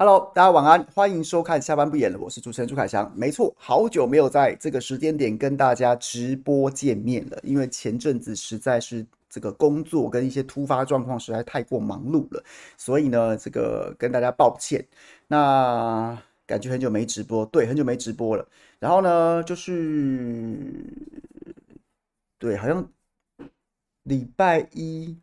[0.00, 3.12] Hello，大家晚安，欢迎收看下班不演了，我是主持人朱凯翔。
[3.14, 12.42] 没错，好久没有在这个时间点跟大家直播见面了，因为前阵子实在是这个工作跟一些突发状况实在太过忙碌了，
[12.78, 14.82] 所以呢，这个跟大家抱歉。
[15.26, 18.48] 那感觉很久没直播，对，很久没直播了。
[18.78, 20.56] 然后呢，就是
[22.38, 22.90] 对，好像
[24.04, 25.18] 礼拜一。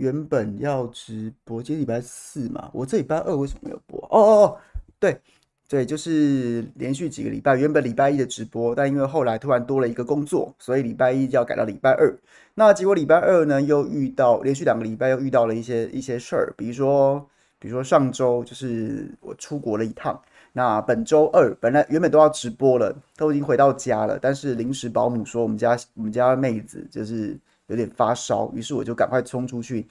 [0.00, 4.00] 原本要直播，今天礼拜四嘛，我这礼拜二为什么没有播？
[4.10, 4.56] 哦哦哦，
[4.98, 5.20] 对
[5.68, 12.18] 对，就是连续几个礼拜，原本礼拜一的直播，但因为后来突然多了一个工作，所以礼拜一就要改到礼拜二。
[12.54, 17.28] 那结果礼拜二呢，又遇到连续两个礼拜又遇到了一些一些事儿，比如说
[17.58, 20.18] 比如说上周就是我出国了一趟，
[20.54, 27.38] 那本周二本来原本都要直播了，都已经回到家了，但是临时保姆说我们家我们家妹子就是。
[27.70, 29.86] 有点发烧，于是我就赶快冲出去。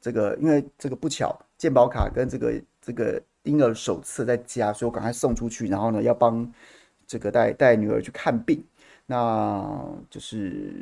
[0.00, 5.66] 这个因为这个不巧，健保卡跟这个这个婴儿手册在家，所以我赶快送出去。
[5.66, 6.48] 然后呢，要帮
[7.06, 8.62] 这个带带女儿去看病。
[9.06, 9.68] 那
[10.08, 10.72] 就是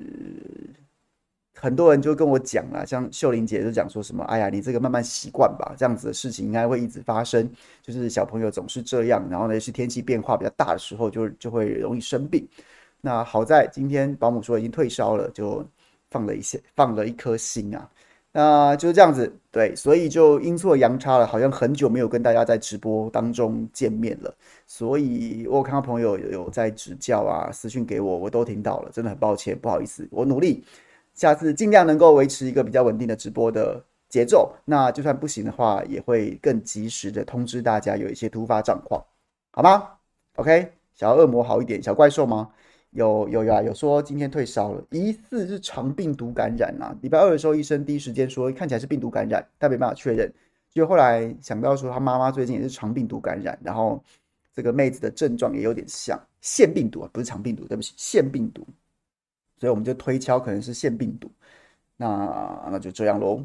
[1.54, 7.50] 很多人就跟我讲了，像秀玲姐就讲说什么：“哎呀，你这个慢慢习惯吧，这样子的事情应该会一直发生。
[7.80, 12.46] 就是小朋友总是这样，然后呢，是天气变化比较大的时候就，就就会容易生病。
[13.00, 15.66] 那好在今天保姆说已经退烧了，就。
[16.14, 17.91] 放了一些，放了一颗心啊，
[18.30, 24.33] 那就是这样子，对，所以就阴错阳差了，好像很久没有跟大家在直播当中见面了，
[24.64, 30.63] 所以我看到朋友有在指教啊，私讯给我，我都听到了，真的很抱歉，不好意思，我努力，
[31.14, 39.05] 下次尽量能够维持一个比较稳定的直播的节奏，那就算不行的话，也会更及时的通知大家有一些突发状况，
[39.51, 39.91] 好吗
[40.36, 42.51] ？OK，小恶魔好一点，小怪兽吗？
[42.94, 46.96] 有有呀，有说今天退烧了，疑似是肠病毒感染啊。
[47.02, 50.32] 礼拜二的时候，医生第一时间说看起来是病毒感染，但没办法确认。
[50.72, 54.02] 就后来想到说他妈妈最近也是肠病毒感染，然后
[54.52, 58.64] 这个妹子的症状也有点像腺病毒啊，不是肠病毒，对不起，腺病毒。
[59.58, 61.28] 所以我们就推敲可能是腺病毒。
[61.96, 63.44] 那那就这样喽，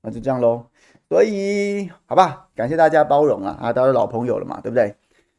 [0.00, 0.64] 那就这样喽。
[1.08, 4.94] 所以好吧，感谢大家包容啊，啊，都是老朋友了嘛，对不对？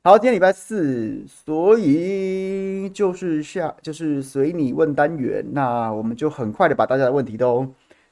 [0.08, 7.70] 好，今天礼拜四，所以就是下就是随你问单元，那我们就很快的把大家的问题都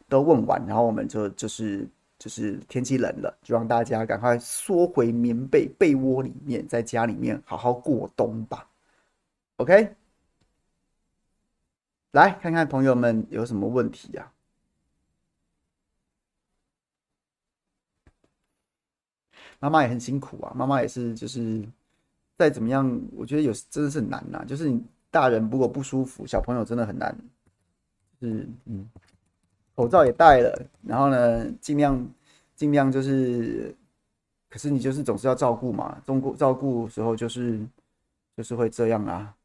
[0.10, 1.88] 都问完，然后我们就就是
[2.20, 8.68] 就是天气冷了，就让大家赶快缩回棉被被窝里面，在家里面好好过冬吧。
[9.56, 9.96] OK，
[12.12, 14.30] 来看看朋友们有什么问题呀？
[19.60, 21.66] 妈妈也很辛苦啊，妈妈也是就是。
[22.38, 24.46] 再怎么样，我觉得有真的是很难呐、啊。
[24.46, 27.16] 就是你大人如果不舒服，小朋友真的很难。
[28.22, 28.90] 就是嗯，
[29.76, 32.08] 口罩也戴了，然后呢，尽量
[32.56, 33.76] 尽量就是，
[34.50, 37.60] 可是你就是总是要照顾嘛，照顾照顾时候就是
[38.38, 39.36] 就是会这样啊。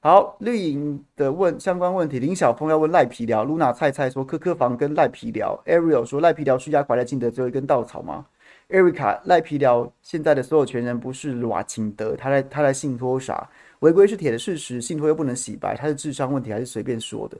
[0.00, 8.24] 好，绿营的问相关问题，林小峰要问赖皮聊，Luna 菜菜说科科房跟赖皮聊，Ariel 说赖皮聊是压垮赖清德最后一根稻草吗
[8.68, 13.50] ？Erica 赖皮聊现在的所有权人不是瓦清德，他在他在信托啥？
[13.80, 17.36] 违规是铁的事实，信托又不能洗白，他是智商问题还是随便说的？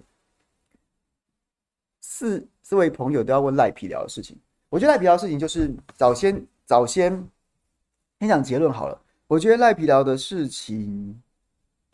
[2.00, 4.36] 四四位朋友都要问赖皮聊的事情，
[4.68, 7.24] 我觉得赖皮聊的事情就是早先早先
[8.18, 11.22] 先讲结论好了，我觉得赖皮聊的事情。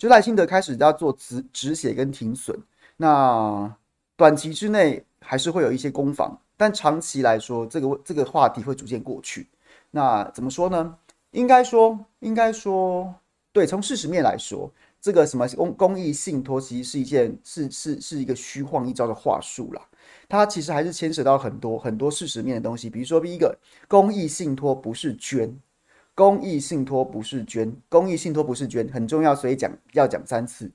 [0.05, 2.55] 就赖清德开始要做止止血跟停损，
[2.99, 3.75] 那
[4.19, 9.49] 短期之内还是会有一些攻防，但长期来说，这个这个话题会逐渐过去。
[9.93, 10.95] 那怎么说呢？
[11.31, 13.15] 应该说，应该说，
[13.51, 14.71] 对，从事实面来说，
[15.01, 19.81] 这个什么公公益信托其实是一件是是是一个虚晃一招的话术啦。
[20.29, 23.59] 它其实还是牵扯到很多很多事实面的东西，比如说第一个，
[23.89, 25.59] 公益信托不是捐。
[26.15, 30.71] 公益信托不是捐，公益信托不是捐，很重要，所以讲要讲三次。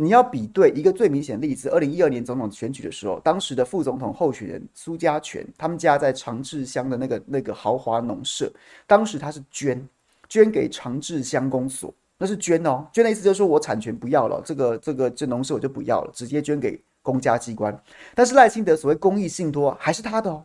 [0.00, 8.48] 你要比对一个最明显的例子，二零一二年总统选举的时候，当时的副总统候选人苏家全，他们家在长治乡的那个那个豪华农舍，
[8.86, 9.88] 当时他是捐，
[10.28, 17.76] 捐给长治乡公所，那是捐哦，捐的意思就是说我产权不要了，这个这个这农舍我就不要了，直接捐给公家机关。
[18.14, 20.44] 但是赖清德所谓公益信托还是他的哦，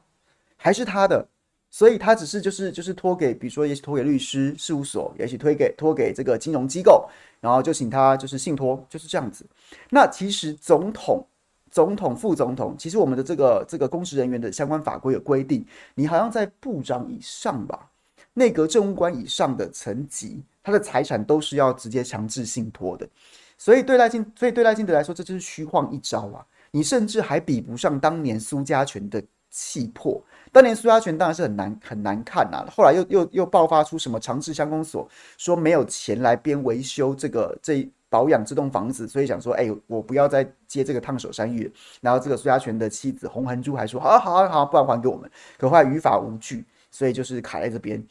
[0.56, 1.28] 还是他的。
[1.74, 7.10] 所以他只是就是就是托给，比如说也许托给律师事务所，也许推给托给这个金融机构，
[7.42, 9.44] 然后就请他就是信托，就是这样子。
[9.90, 11.26] 那其实总统、
[11.72, 15.66] 总统、副总统，其实我们的这个这个公职人员的相关法规有规定，
[15.96, 17.90] 你好像在部长以上吧，
[18.36, 23.10] 内阁政务官以上的层级，他的财产都是要直接强制信托的。
[23.58, 26.46] 所以对赖清，所以对赖清德来说，这就是虚晃一招啊！
[26.70, 29.24] 你甚至还比不上当年苏家全的。
[29.54, 30.20] 气魄。
[30.52, 35.08] 当年苏家全当然是很难很难看呐、啊，后来又又又爆发出什么长治乡公所
[35.38, 41.72] 说没有钱来边维修这个这保养这栋房子，所以想说，哎、我不要再接这个烫手山芋。
[42.02, 45.30] 然后这个苏家全的妻子洪恒珠还说，好啊好好，不然还给我们。
[45.58, 48.04] 可后来于法无据，所以就是卡在这边。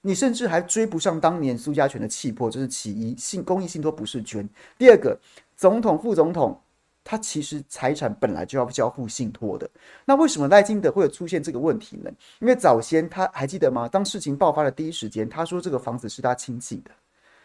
[0.00, 3.16] 你甚至还追不上当年苏家全的气魄，这是其一。
[3.16, 4.46] 信公益信托不是捐。
[4.78, 5.18] 第二个，
[5.56, 6.58] 总统副总统。
[7.04, 9.68] 他其实财产本来就要交付信托的，
[10.06, 12.10] 那为什么赖金德会有出现这个问题呢？
[12.40, 13.86] 因为早先他还记得吗？
[13.86, 16.90] 当事情爆发的第一时间，他说这个房子是他亲戚的，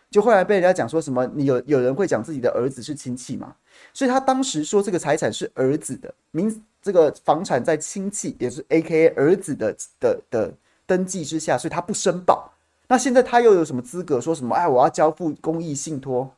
[0.09, 3.53] 就后来被人家讲说什么，你有有人会讲自己的儿子是亲戚吗？
[3.93, 10.53] 所以他当时说这个财产是儿子的，名这个房产在亲戚，也是 AKA 儿子的的的
[10.85, 12.49] 登记之下，所以他不申报。
[12.87, 14.55] 那现在他又有什么资格说什么？
[14.55, 16.33] 哎，我要交付公益信托？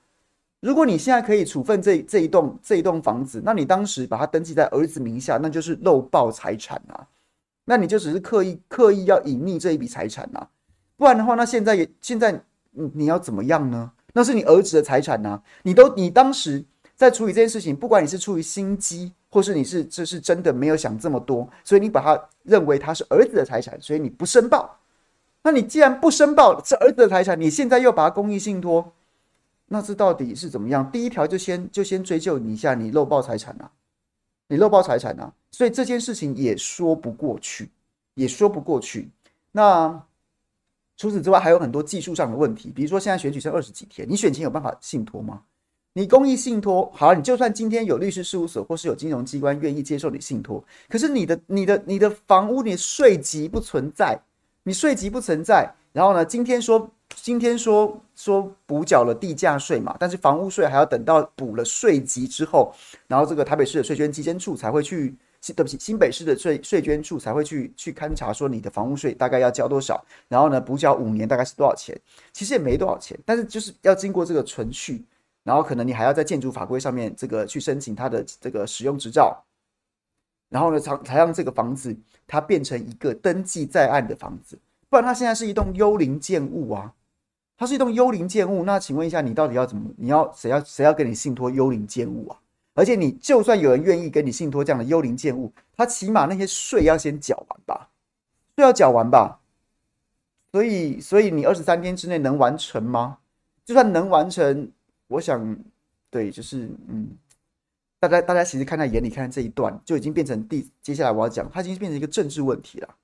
[0.61, 7.07] 如果你现在可以处分这这一栋这一栋房子，那你当时把它登记在儿子名下，那就是漏报财产啊，
[7.65, 10.47] 那你就只是刻意刻意要隐匿这一笔财产啊，
[10.97, 13.91] 不然的话，那现在也现在你你要怎么样呢？
[14.13, 16.63] 那是你儿子的财产啊，你都你当时
[16.95, 24.77] 在处理这件事情，不管你是出于心机，或是你是这是真的没有想这么多，所以你把它认为它是儿子的财产，所以你不申报。
[25.41, 28.93] 那你既然不申报是儿子的财产，你现在又把它公益信托。
[29.73, 30.91] 那这到底是怎么样？
[30.91, 33.71] 第一条就先就先追究你一下，你漏报财产啊，
[34.49, 37.69] 你漏报财产啊，所以这件事情也说不过去，
[38.15, 39.09] 也说不过去。
[39.49, 40.03] 那
[40.97, 45.41] 除此之外，还有很多技术上的问题，比如说现在选举剩二十几天，你选前有办法信托吗？
[45.93, 54.19] 你公益信托好，你就算今天有律师事务所或是有金融机关愿意接受你信托，可是你的你的你的房屋你税籍不存在，
[54.63, 56.89] 你税籍不存在，然后呢，今天说。
[57.13, 62.73] 今天说说补缴了地价税嘛，但是房屋税还要等到补了税籍之后，
[63.05, 65.13] 然后这个台北市的税捐稽征处才会去，
[65.47, 71.95] 对不起，新北市的税税捐处才会去去勘察说你的房屋税大概要交多少，然后呢补缴五年大概是多少钱？
[72.31, 75.03] 其实也没多少钱，但是就是要经过这个程序，
[75.43, 79.43] 然后可能你还要在建筑法规上面这个去申请它的这个使用执照，
[80.49, 81.93] 然后呢才才让这个房子
[82.25, 84.57] 它变成一个登记在案的房子，
[84.91, 86.93] 不然它现在是一栋幽灵建物啊。
[87.57, 89.87] 它是一栋幽灵建物，那请问一下，你到底要怎么？
[89.95, 92.37] 你要谁要谁要给你信托幽灵建物啊？
[92.73, 97.89] 而且你就算有人愿意给你信托这样的幽灵建物，他起码那些税要先缴完吧？
[98.55, 99.39] 税要缴完吧？
[100.51, 103.19] 所以，所以你二十三天之内能完成吗？
[103.63, 104.71] 就算能完成，
[105.07, 105.55] 我想，
[106.09, 107.09] 对，就是嗯，
[107.99, 112.95] 大家大家其实看在眼里，看这一段就已经变成第接下来我要讲，它已经变成一个政治问题了。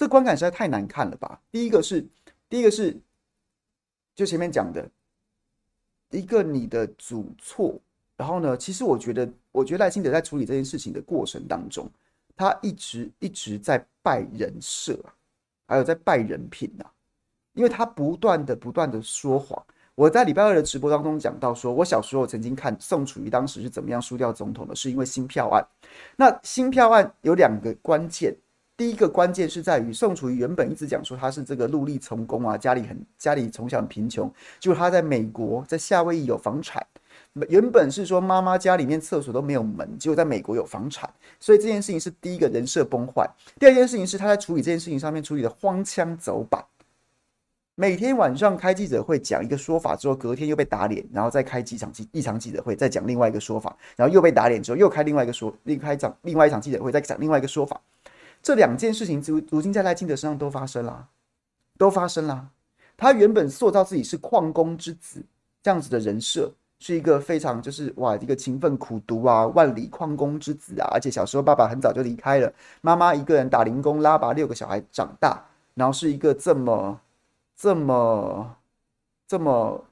[0.00, 1.38] 这观感实在太难看了吧？
[1.52, 2.02] 第一个是，
[2.48, 2.98] 第一个是。
[4.14, 4.90] 就前面讲的
[6.10, 7.78] 一个你的主错，
[8.16, 11.86] 然后呢，其实我觉得，我觉得赖清德在处理这件事情的过程当中，
[12.34, 14.98] 他一直一直在拜人设，
[15.66, 16.86] 还有在拜人品呐，
[17.52, 19.62] 因为他不断的不断的说谎。
[19.94, 25.62] 我在礼拜二的直播当中讲到，说我小时候曾经看宋楚瑜当时是怎么样输掉总统的，是因为新票案。
[26.16, 28.34] 那新票案有两个关键。
[28.80, 36.82] 第一个关键是在于宋楚瑜原本一直讲说他是这个陆力从公啊，家里很家里从小很贫穷，就他在美国在夏威夷有房产，
[37.50, 43.28] 原本是说妈妈家里面厕所都没有门，结果在美国有房产，所以这件事情是第一个人设崩坏。
[43.58, 46.64] 第二件事情是他在处理这件事情上面处理的荒腔走板，
[47.74, 57.78] 每天晚上开记者会讲一个说法之后，隔天又被打脸，然后再开几场记一场记者会再讲另外一个说法，然后又被打脸之后又开另外一个说另开场另外一场记者会再讲另外一个说法。
[58.42, 61.08] 这两件事情如如今在赖清德身上都发生了，
[61.78, 62.50] 都发生了。
[62.96, 65.24] 他原本塑造自己是矿工之子
[65.62, 75.44] 这样子的人设，是一个非常就是哇一个勤奋苦读啊，万里矿工之子啊，而且小时候爸爸很早就离开了，妈妈一个人打零工拉拔六个小孩长大，
[75.74, 77.00] 然后是一个这么
[77.56, 78.56] 这么
[79.26, 79.84] 这么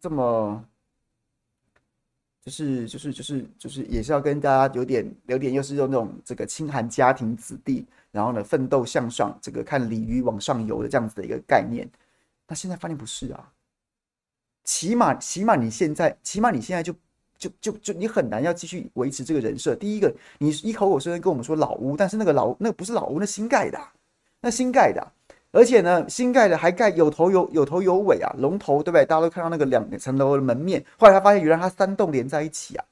[0.00, 0.64] 这么。
[2.48, 11.86] 就是就是就是就是也是要跟大家有点有点又是用那种这个清寒家庭子弟，然后呢奋斗向上，这个看鲤鱼往上游的这样子的一个概念。
[12.46, 13.52] 那现在发现不是啊，
[14.64, 16.94] 起码起码你现在起码你现在就
[17.36, 19.76] 就就就你很难要继续维持这个人设。
[19.76, 23.78] 第一个，你一口口声声跟我们说老屋，但是那个老那个不是老屋，那新盖的，
[24.40, 25.06] 那新盖的。
[25.50, 29.04] 而且呢，新盖的还盖有头有有头有尾啊，龙头对不对？
[29.04, 32.84] 大家都看到那个两层楼的门面，后来他发现原来它三栋连在一起啊，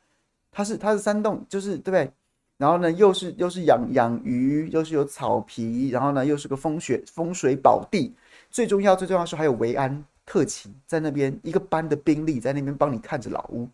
[0.51, 2.11] 它是它是三栋，就是对不对？
[2.57, 8.15] 然后呢，又是又是养养鱼，又是有草皮，然后呢，又是个风雪风水宝地。
[8.51, 13.69] 最重要最重要是还有维安特勤在那边，一个班的兵力在那边帮你看着老屋。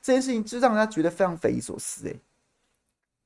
[0.00, 2.16] 这件事情就让人家觉得非常匪夷所思诶。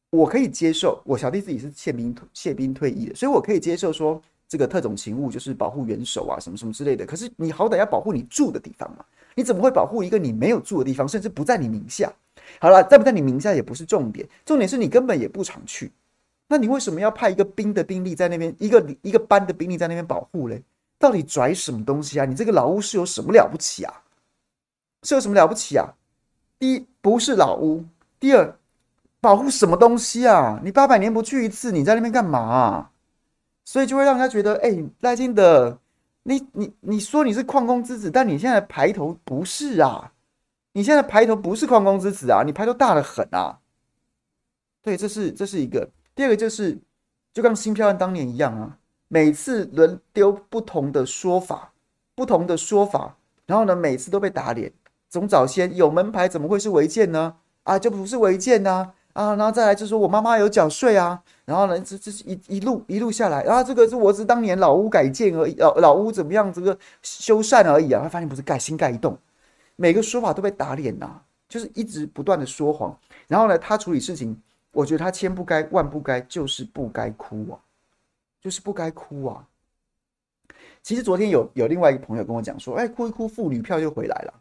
[0.08, 7.04] 我可以接受，我小弟自己是宪兵宪兵退役的，所以我可以接受说这个特种勤务就是保护元首啊，什么什么之类的。
[7.04, 12.12] 可是你好歹要保护你住的地方嘛，你怎么会保护一个你没有住的地方，甚至不在你名下？
[12.60, 15.90] 好了，在不在你名下也不是重点，重点是你根本也不常去，
[16.46, 20.62] 那你为什么要派一个兵的兵力在那边，一个一个班的兵力在那边保护嘞？
[20.98, 22.24] 到底拽什么东西啊？
[22.24, 23.92] 你这个老屋是有什么了不起啊？
[25.02, 25.94] 是有什么了不起啊？
[26.58, 27.84] 第一不是老屋，
[28.20, 28.56] 第二。
[29.20, 30.60] 保护什么东西啊？
[30.62, 32.90] 你八百年不去一次，你在那边干嘛？
[33.64, 35.78] 所以就会让人家觉得，哎，赖清德，
[36.24, 40.12] 你你你说你是矿工之子，但你现在排头不是啊？
[40.72, 42.42] 你现在排头不是矿工之子啊？
[42.44, 43.60] 你排头大得很啊！
[44.82, 45.88] 对，这是这是一个。
[46.14, 46.78] 第二个就是，
[47.32, 48.78] 就跟新票案当年一样啊，
[49.08, 51.72] 每次轮丢不同的说法，
[52.14, 53.16] 不同的说法，
[53.46, 54.72] 然后呢，每次都被打脸。
[55.08, 57.36] 总早先有门牌，怎么会是违建呢？
[57.62, 58.70] 啊，就不是违建呢？
[58.70, 69.16] 啊，啊然后再来就是我妈妈有缴税啊，然后呢，这这是一一路一路下来，然后这个是我是当年老屋改建而已，老老屋怎么样，这个修缮而已啊，他发现不是盖新盖一栋，
[69.76, 74.36] 每个说法都被打脸呐、啊，就是一直不断的说谎，然后呢，他处理事情，
[74.72, 77.54] 我觉得他千不该万不该，就是不该哭啊，
[78.42, 79.46] 就是不该哭啊。
[80.82, 84.34] 其实昨天有有另外一个朋友跟我讲说，哎，哭一哭妇女票就回来了，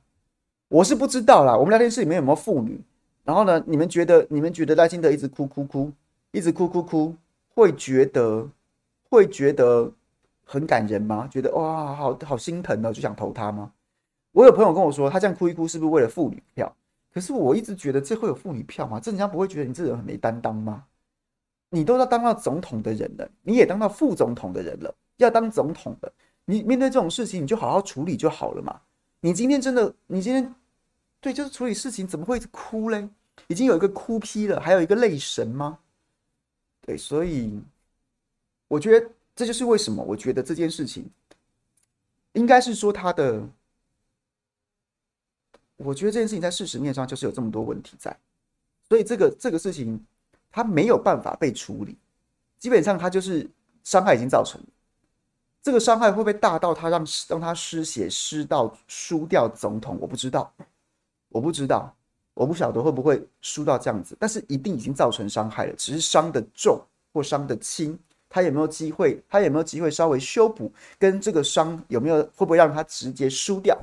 [0.68, 2.82] 我是不知道啦，我们聊天室里面有没有妇女？
[3.24, 3.64] 然后呢？
[3.66, 5.92] 你们觉得你们觉得赖清德一直哭哭哭，
[6.32, 7.16] 一直哭哭哭，
[7.56, 8.46] 会觉得
[9.10, 9.90] 会觉得
[10.44, 11.26] 很感人吗？
[11.32, 13.72] 觉得哇，好好心疼哦，就想投他吗？
[14.34, 16.76] 我有朋友跟我说，他这样哭一哭是不是为了妇女票？
[17.14, 19.00] 可是我一直觉得这会有妇女票吗？
[19.00, 20.84] 这人家不会觉得你这人很没担当吗？
[21.70, 26.12] 你都要当到总统的人了，你也当到副总统的人了，要当总统的，
[26.44, 28.82] 你面对这种事情，你就好好处理就好了嘛。
[29.22, 30.54] 你今天真的，你今天。
[31.24, 33.08] 对，就是处理事情，怎么会哭嘞？
[33.48, 35.80] 已经有一个哭批了，还有一个泪神吗？
[36.82, 37.62] 对，所以
[38.68, 41.10] 我觉得这就是为什么我觉得这件事情
[42.34, 43.42] 应该是说他的，
[45.78, 48.14] 我觉得这件事情在事实面上就是有这么多问题在，
[48.90, 50.06] 所以这个这个事情
[50.52, 51.98] 他没有办法被处理，
[52.60, 53.50] 基本上他就是
[53.86, 54.68] 伤害已经造成了，
[55.62, 59.98] 这个伤害会不会大到他让让他失血失到输掉总统？
[60.02, 60.54] 我不知道。
[61.34, 61.94] 我不知道，
[62.36, 66.80] 我不晓得会不会输到这样子，但是一定已经造成伤害了，只是伤的重
[67.12, 67.98] 或伤的轻，
[68.30, 69.22] 他有没有机会？
[69.28, 70.72] 他有没有机会稍微修补？
[71.00, 73.78] 跟这个伤有没有会不会让他直接输掉？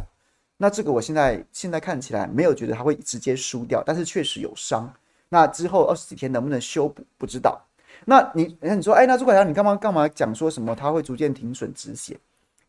[0.57, 4.91] 那这个我现在现在看起来没有觉得他会直接输掉，但是确实有伤。
[5.29, 7.03] 那之后二十几天能不能修补？
[7.19, 7.61] 不知道。
[8.05, 12.19] 那你那你说，哎，那朱凯翔，你干嘛干嘛讲说什么他会逐渐停损止血？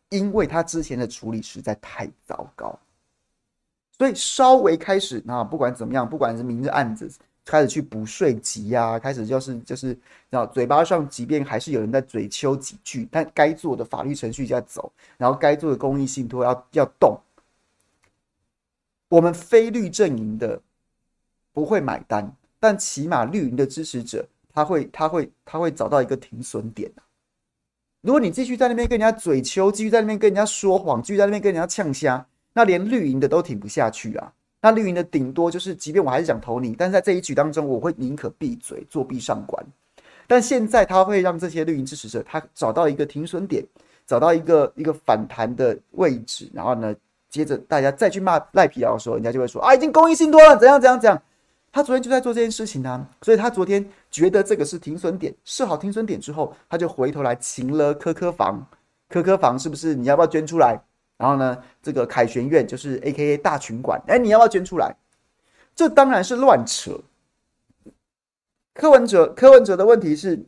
[0.10, 2.78] 因为他之前的处理实在太糟糕。
[4.02, 7.08] 所以稍微开始，那不管怎么样，不管是明着案子
[7.46, 9.96] 开始去补税籍呀，开始就是就是，
[10.28, 17.16] 然后嘴巴上即便还是有人在嘴秋几句，但该做的法律程序就要走，然后该做的公益信托要要动。
[19.08, 20.60] 我们非绿阵营的
[21.54, 26.92] 不会买单，但起码绿营的支持者他会他会他会找到一个停损点。
[28.02, 32.26] 如果你继续在那边跟人家嘴秋，继续在那边跟人家说谎，继续在那边跟人家呛虾。
[32.54, 34.32] 那连绿营的都挺不下去啊！
[34.62, 39.66] 那绿营的顶多就是，即便我还是想投你，但是在这一局当中，我会宁可闭嘴，作壁上观。
[40.28, 43.66] 但现在他会让这些绿营支持者，他找到一个停损点，
[44.06, 46.96] 找到一个一个反弹的位置，然后呢，
[47.30, 51.22] 接着大家再去骂赖皮寮的时候，人家就会说啊，已经公益性多了，怎样怎样怎样。
[51.74, 58.66] 他昨天就在做这件事情呢、啊，所以他昨天觉得这个是停损点，设好停损点之后，他就回头来请了科科房，
[59.10, 59.96] 科科房是不是？
[59.96, 60.80] 你要不要捐出来？
[61.22, 64.96] 然后呢，这个凯旋院就是 AKA 大群馆，哎，你要不要捐出来？
[65.76, 67.00] 这当然是乱扯。
[68.74, 70.44] 柯文哲，柯文哲的问题是，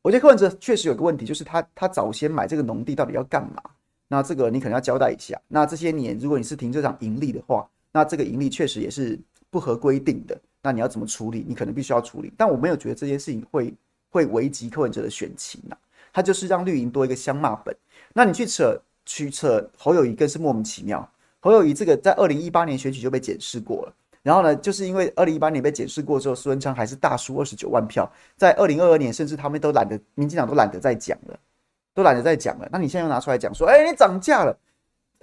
[0.00, 3.62] 我觉得柯文哲确实有个问题，就是他他早先买这个农地到底要干嘛？
[4.08, 5.38] 那这个你可能要交代一下。
[5.48, 9.20] 那这些年，如果你是停车场盈利的话，那这个盈利确实也是
[9.50, 10.40] 不合规定的。
[10.62, 11.44] 那你要怎么处理？
[11.46, 12.32] 你可能必须要处理。
[12.38, 13.74] 但我没有觉得这件事情会
[14.08, 15.76] 会危及柯文哲的选情呐。
[16.10, 17.76] 他就是让绿营多一个相骂本。
[18.14, 18.74] 那你去扯。
[19.08, 21.10] 驱策侯友谊更是莫名其妙。
[21.40, 28.06] 侯友谊这个在二零一八年选举就被检视过了，然后呢，就是因为二零一八年被检视过之后，苏文昌还是大输二十九万票。
[28.36, 31.38] 在二零二二年，甚至他们都懒得，民进党都懒得再讲了，
[31.94, 32.68] 都懒得再讲了。
[32.70, 34.54] 那你现在又拿出来讲说，哎、你涨价了，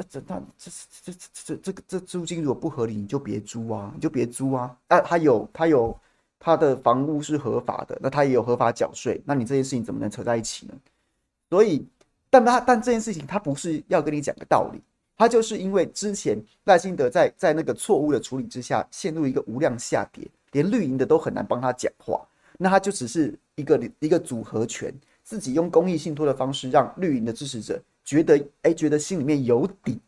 [0.09, 0.71] 这那这
[1.03, 4.75] 这这这这个这租金如果不合理，你就别租啊，你就别租啊。
[4.87, 5.95] 啊，他有他有
[6.39, 10.73] 他的房屋是合法的，那他也有合法缴税，那你这件事情怎么能扯在一起呢？
[11.49, 11.85] 所以。
[12.43, 14.81] 但他但这件事情，他不是要跟你讲个道理，
[15.15, 22.21] 他就是因为之前赖清德在在那个错误的处理之下，陷入一个无量下跌，连绿营的都很难帮他讲话。
[22.57, 29.99] 那他就只是一个一个组合拳，自己用公益信托的方式让绿营的支持者觉得，哎，觉得心里面有底，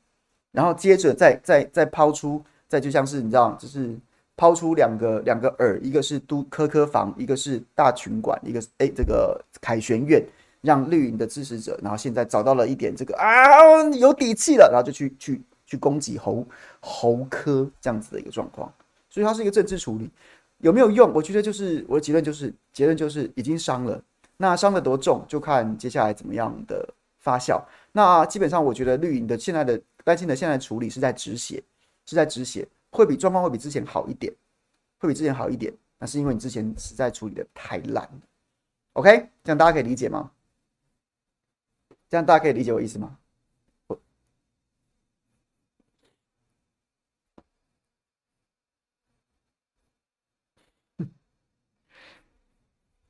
[0.52, 3.98] 然后接着再再再抛出，再就像是你知道，就是
[4.36, 10.24] 抛出两个两个饵，一个是都科科房，一个是大群馆，一个是哎这个凯旋院，
[10.68, 16.46] 让绿营的支持者，然后现在找到了一点这个啊有底气了，然后就去去去攻击侯
[16.82, 18.70] 侯科这样子的一个状况，
[19.10, 20.10] 所以它是一个政治处理。
[20.58, 21.14] 有没有用？
[21.14, 24.02] 我觉得就是我的结论就是结论就是已经伤了。
[24.36, 26.88] 那伤得多重，就看接下来怎么样的
[27.20, 27.64] 发酵。
[27.92, 31.64] 那基本上我觉得绿营的现在的担心的现在处理是在止血，
[32.06, 34.34] 是在止血，会比状况会比之前好一点，
[35.00, 35.74] 会比之前好一点。
[36.00, 38.20] 那是因为你之前实在处理的太烂了。
[38.94, 40.30] OK，这样大家可以理解吗？
[42.10, 43.18] 这样大家可以理解我意思吗？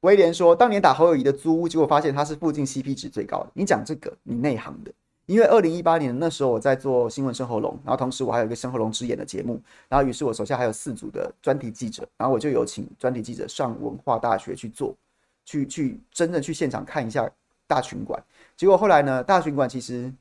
[0.01, 3.51] 威廉说：“当年打侯友谊的租屋，结果发现他是附近 CP 值最高的。
[3.53, 4.93] 你讲这个，你内行的，
[5.25, 14.95] 因为二零一八年那时候我在做新闻生喉咙，然后同时我还有一个生喉咙之眼的节目，然后于是我手下还有四组的专题记者，然后我就有请专题记者上文化大学去做，
[15.43, 17.29] 去去真正去现场看一下
[17.65, 18.23] 大群馆。
[18.57, 20.13] 结果后来呢，大巡馆其实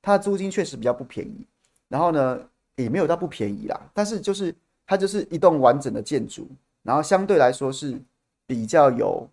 [0.00, 1.46] 它租金确实比较不便宜，
[1.86, 2.40] 然后呢
[2.74, 4.52] 也没有到不便宜啦，但是就是
[4.84, 6.48] 它就是一栋完整的建筑，
[6.82, 7.96] 然后相对来说是。”
[8.44, 9.26] 比较有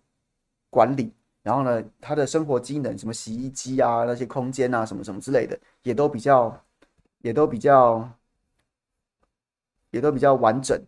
[0.70, 6.58] 管理，然后呢，他的生活机能，什么洗衣机啊，那些空间啊，什么什么之类的，也都比较，
[7.18, 8.08] 也都比较，
[9.90, 10.80] 也都比较完整，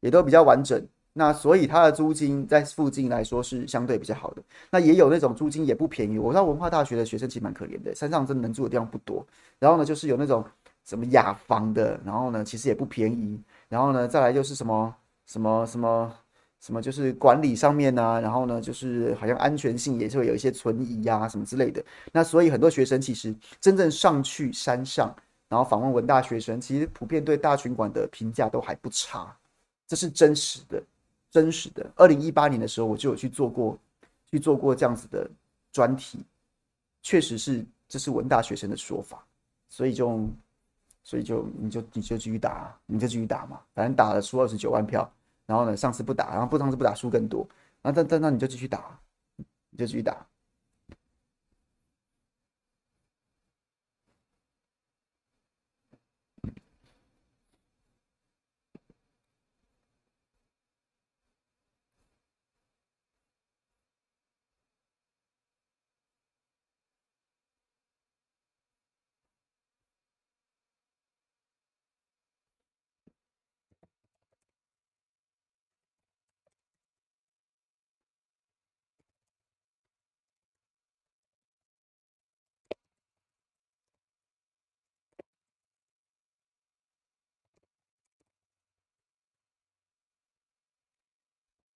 [0.00, 0.84] 也都比较完整。
[1.18, 4.42] 那所以它的租金在附近来说是相对比较好的。
[4.70, 9.26] 那也有那种租金也不便宜，我知道文化大学的学生其实蛮可怜的，山上真的能住的地方不多。
[9.58, 10.44] 然后呢，就是有那种
[10.84, 13.38] 什么雅房的，然后呢，其实也不便宜。
[13.68, 14.94] 然后呢，再来就是什么
[15.26, 16.12] 什么什么。
[16.60, 21.80] 什么就是管理上面啊，然后呢，就是好像安全性也是会有一些存疑呀，什么之类的。
[22.10, 25.14] 那所以很多学生其实真正上去山上，
[25.48, 29.32] 然后访问文大学生，其实普遍对大群馆的评价都还不差，
[29.86, 30.82] 这是真实的，
[31.30, 31.90] 真实的。
[31.96, 33.78] 二零一八年的时候，我就有去做过，
[34.30, 35.28] 去做过这样子的
[35.72, 36.24] 专题，
[37.02, 39.24] 确实是这是文大学生的说法，
[39.68, 40.28] 所以就，
[41.02, 45.10] 所以就你就你就继续打，你就继续打嘛，反正打了输二十九万票。
[45.46, 47.40] 然后呢，上次不打，然后不上次不打，输更多。
[47.80, 49.00] 然后但但那你就继续打，
[49.70, 50.26] 你就继续打。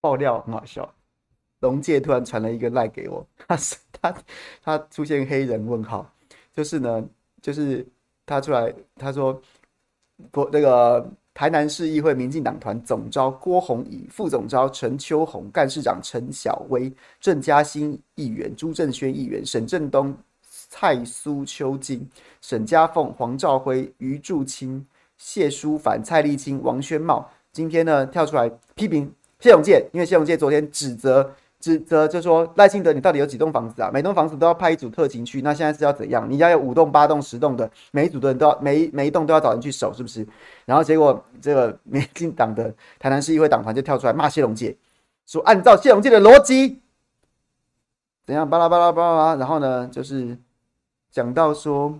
[0.03, 0.93] 爆料很好笑，
[1.61, 4.15] 龙介突然传了一个赖给我， 他是他
[4.61, 6.05] 他出现黑人问号，
[6.53, 7.09] 就是呢，
[7.41, 7.87] 就是
[8.27, 9.41] 他出来他说，
[10.33, 20.13] 国那个台南市议会民进党团总召郭宏仪、副总召陈秋红、干事长陈晓薇、郑嘉欣议员、朱正轩议员、沈正东、
[20.43, 22.05] 蔡苏秋静、
[22.41, 24.85] 沈家凤、黄兆辉、余柱清、
[25.17, 29.15] 谢淑凡、蔡丽青、王宣茂，今天呢跳出来批评。
[29.43, 31.29] 谢龙介，因为谢龙介昨天指责
[31.59, 33.91] 指责，就说赖清德，你到底有几栋房子啊？
[33.93, 36.31] 每栋房子都要派一组特勤去，那现在是要怎样？
[36.31, 40.25] 你家有五栋、八栋、十栋的，每一组的人都要每一每一栋都要找人去守，是不是？
[40.65, 44.77] 然后结果这个民进党的台南市议会党团就跳出来骂谢龙介，
[45.27, 46.81] 说按照谢龙介的逻辑，
[48.25, 50.39] 怎样巴拉巴拉巴拉巴拉，然后呢，就是
[51.11, 51.99] 讲到说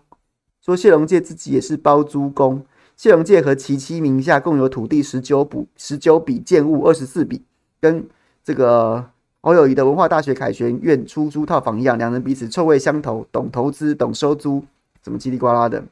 [0.61, 2.65] 说谢龙介自己也是包租公。
[2.97, 7.45] 谢龙介和其妻名下共有土地十九补，十九笔建物二十四笔，
[7.81, 8.09] 跟
[8.45, 14.65] 这个侯友宜的文化大学凯旋院出租套房一样，两人彼此臭味相投，懂投资，懂收租，
[15.01, 15.83] 怎么叽里呱啦的？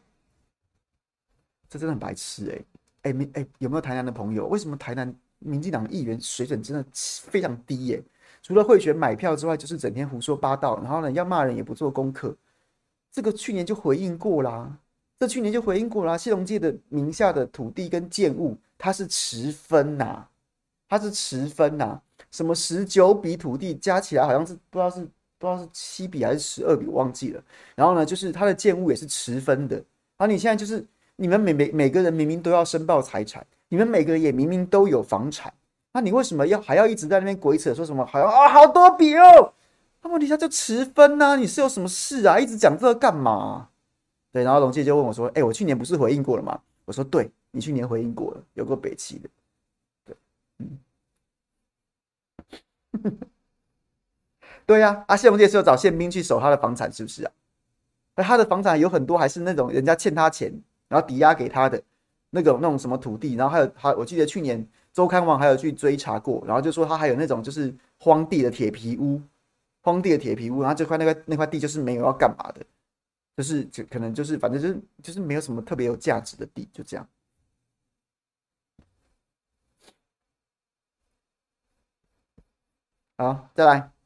[1.68, 2.54] 这真的很白痴哎、
[3.02, 3.12] 欸！
[3.12, 4.46] 哎、欸，哎、有没有台南的朋友？
[4.46, 8.02] 为什么台南民进党议员水准真的非常低耶、
[8.42, 12.36] 除了贿选买票之外，就是整天胡说八道，然后呢，要骂人也不做功课。
[13.10, 14.78] 这个去年就回应过啦。
[15.20, 20.26] 这去年就回应过了，谢龙介的名下的土地跟建物，它是持分呐、
[20.88, 25.00] 它是持分呐、什么十九笔土地加起来好像是不知道是
[25.36, 27.42] 不知道是七笔还是十二笔，忘记了。
[27.74, 29.76] 然后呢，就是它的建物也是持分的。
[29.76, 29.84] 然
[30.20, 30.82] 后你现在就是
[31.16, 35.52] 你们每每每个人明明都要申报财产，你们每个人也明明都有房产，
[35.92, 39.52] 那你为什么要还要一直在那边鬼扯，说什么好像啊好多笔哦？
[40.00, 42.40] 那问题他就持分呐、你是有什么事啊？
[42.40, 43.68] 一直讲这个干嘛？
[44.32, 49.28] 对，然后龙介就问我说：“哎、我去年不是回应过了吗？”我说：“对，你去年回应过了，有个北齐的。”
[50.06, 50.16] 对，
[50.58, 50.78] 嗯，
[54.64, 57.32] 对呀、啊，阿谢龙介是要找宪兵去守他的房产，是不是啊？
[58.14, 60.52] 而他的房产有很多还是那种人家欠他钱，
[60.88, 61.82] 然后抵押给他的
[62.30, 69.20] 那种那种什么土地，然后还有他，我记得去年周刊网还有去追查过，然后就说他还有那种就是荒地的铁皮屋。
[69.82, 72.60] 荒地的铁皮屋，然后这块那块那块地就是没有要干嘛的，
[73.40, 77.08] 就是就可能就是反正就是就是没有什么特别有价值的地，就这样。
[83.16, 83.99] 好，再来。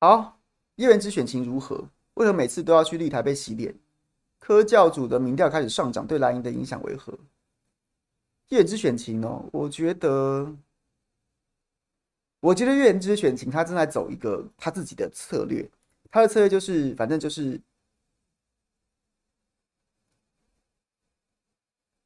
[0.00, 0.40] 好，
[0.76, 1.86] 叶元之选情如何？
[2.14, 3.74] 为何每次都要去立台被洗脸？
[4.38, 7.12] 科教组的民调开始上涨，对蓝营的影响为何？
[8.48, 10.56] 叶元之选情哦，我觉得，
[12.40, 15.70] 我觉得叶元之选情他正在走一个他自己的策略，
[16.10, 17.60] 他的策略就是，反正就是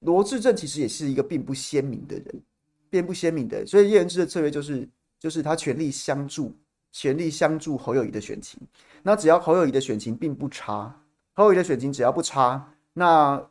[0.01, 2.43] 罗志正其实也是一个并不鲜明的人，
[2.91, 4.89] 并不鲜明的，所以叶元之的策略就是，
[5.21, 6.53] 就是他全力相助。
[6.97, 8.61] 全力相助侯友宜的选情，
[9.03, 10.95] 那只要侯友宜的选情并不差，
[11.33, 13.45] 侯友宜的选情只要不差，那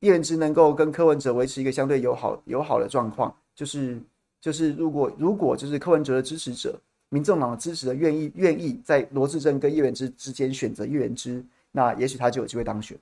[0.00, 4.02] 叶元之能够跟柯文哲维持一个相对友好友好的状况，就是
[4.40, 12.98] 就是如果如果就是柯文哲的支持者，民众党的支持者愿意愿意在罗智正跟叶元之之间选择叶元之，那也许他就有机会当选。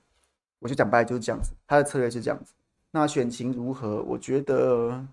[0.59, 2.53] 我就讲白了就是这样子，他的策略是这样子。
[2.91, 4.03] 那选情如何？
[4.03, 5.03] 我觉得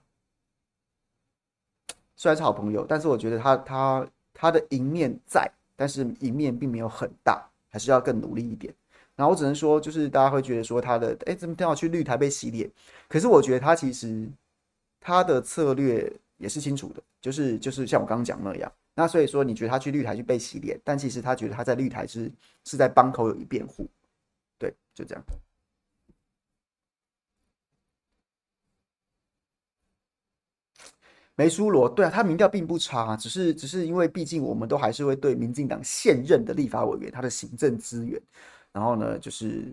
[2.14, 4.06] 虽然是好朋友，但是我觉得他他。
[4.38, 8.72] 他的赢面在，但是赢面并没有很大，还是要更努力一点。
[9.14, 12.70] 然后我只能说，就是大家会觉得说他的，哎，怎么正好去绿台被洗脸？
[13.08, 14.28] 可是我觉得他其实
[15.00, 18.70] 他的策略也是清楚的，就是就是像我刚刚讲那样。
[18.94, 22.30] 那所以说，你觉得他去绿台去被洗脸，但其实他觉得他在绿台是
[22.64, 23.88] 是在帮口有一辩护，
[24.58, 25.24] 对，就这样。
[31.38, 38.18] 没输罗，对啊，他民调并不差，啊只是只是因为毕竟我们都还是会对民进党现任的立法委员他的行政资源，
[38.72, 39.72] 然后呢就是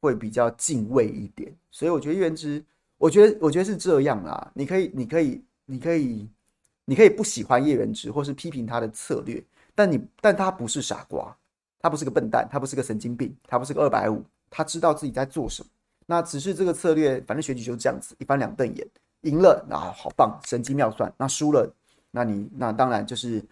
[0.00, 2.62] 会比较敬畏一点，所以我觉得叶元之，
[2.98, 4.52] 我觉得我觉得是这样啦。
[4.54, 6.28] 你可以你可以你可以
[6.84, 9.42] 你可以不喜欢叶元之，或是批评他的策略，
[9.74, 11.34] 但你但他不是傻瓜，
[11.80, 15.70] 他不是个笨蛋，他不是个神经病，他不是个二百五，他知道自己在做什么。
[16.04, 18.86] 那只是这个策略，反正选举就是这样子，一翻两瞪眼。
[19.22, 21.12] 赢了啊，好棒，神机妙算。
[21.16, 21.72] 那输了，
[22.10, 23.44] 那你那当然就是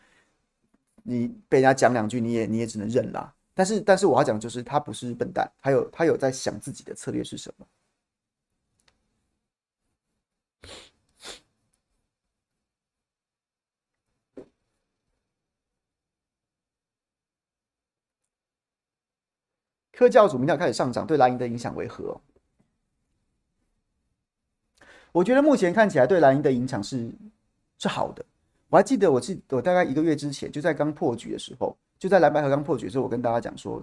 [1.02, 3.32] 你被人家讲两句，你也你也只能认啦。
[3.54, 7.66] 但是但是我要讲就是他不是笨蛋，他有他有在想自己的策略是什么。
[19.92, 22.20] 科教组民调开始上涨，对蓝营的影响为何？
[25.16, 27.10] 我觉得目前看起来对蓝营的影响是
[27.78, 28.22] 是好的。
[28.68, 33.82] 我还记得，我记我大概一个月之前，就在刚破局的时候，就在蓝白合刚破局的时候，我跟大家讲说，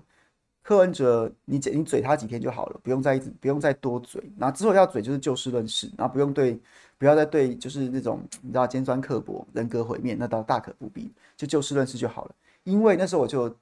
[0.62, 4.22] 柯文哲，你嘴你嘴他几天就好了，不用再一直不用再多嘴。
[4.38, 6.60] 然后之后要嘴就是就事论事，然后不用对，
[7.00, 12.36] 不要再对，就是那种你知道尖酸刻薄、人格毁灭，那倒大可不必，就就事论事就好了。
[12.63, 13.58] 因为那时候我就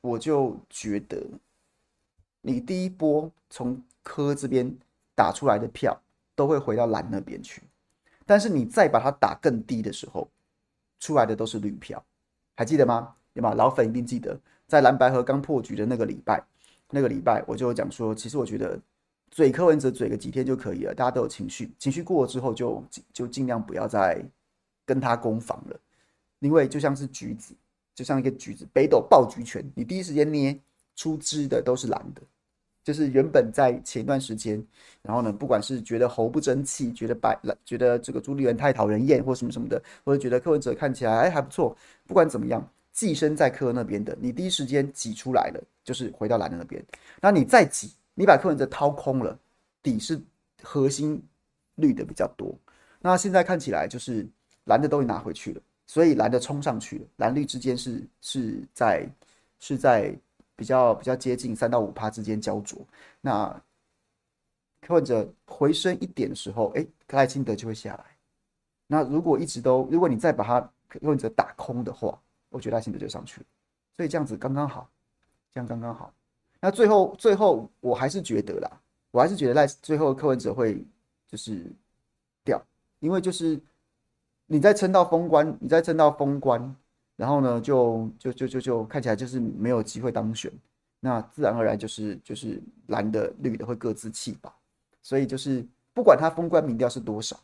[0.00, 1.20] 我就觉得，
[2.42, 4.72] 你第一波从柯这边
[5.16, 6.00] 打出来的票。
[6.36, 7.62] 都会回到蓝那边去，
[8.24, 10.30] 但是你再把它打更低的时候，
[11.00, 12.04] 出来的都是绿票，
[12.54, 13.14] 还记得吗？
[13.32, 13.54] 对吧？
[13.54, 16.42] 老粉一定记得，在蓝白河刚破局的那个礼拜，
[16.90, 18.78] 那个礼拜我就讲说，其实我觉得
[19.30, 24.24] 嘴柯文哲嘴个几天就可以了，大家都有情绪，情绪过了之后就就尽量不要再
[24.84, 25.80] 跟他攻防了，
[26.38, 27.54] 因为就像是橘子，
[27.94, 30.58] 就像一个橘子，北斗爆橘拳，你第一时间捏
[30.94, 32.22] 出汁的都是蓝的。
[32.86, 34.64] 就是原本在前一段时间，
[35.02, 46.80] 然后呢，不管是觉得侯不争气，觉得白，觉得这个朱立伦太讨人厌，或什么什么的，或者觉得柯文哲看起来哎还不错，不管怎么样，寄生在柯那边的，你第一时间挤出来了，就是回到蓝的那边。
[47.20, 49.36] 那你再挤，你把柯文哲掏空了，
[49.82, 50.22] 底是
[50.62, 51.20] 核心
[51.74, 52.56] 绿的比较多。
[53.00, 54.24] 那现在看起来就是
[54.66, 59.04] 蓝的都拿回去了，所以蓝的冲上去了，蓝绿之间是是在
[59.58, 60.16] 是在。
[60.56, 62.84] 比较比较接近三到五趴之间焦灼，
[63.20, 63.62] 那
[64.80, 68.04] 柯文哲回升一点的时候，哎，赖清德就会下来。
[68.86, 73.46] 那如果一直都，如果你再把他柯文哲打空的话，我觉得赖清德就上去了。
[73.92, 74.88] 所以这样子刚刚好，
[75.52, 76.12] 这样刚刚好。
[76.60, 80.82] 那最后最后我还是觉得啦，我还是觉得赖最后柯文哲会
[81.28, 81.70] 就是
[82.44, 82.62] 掉，
[83.00, 83.60] 因为就是
[84.46, 86.74] 你再撑到封关，你再撑到封关。
[87.16, 90.52] 然后呢，就就就就就看起来就是没有机会当选，
[91.00, 94.54] 那自然而然就是就是蓝的绿的会各自弃吧，
[95.02, 97.38] 所以就是不管他封关民调是多少，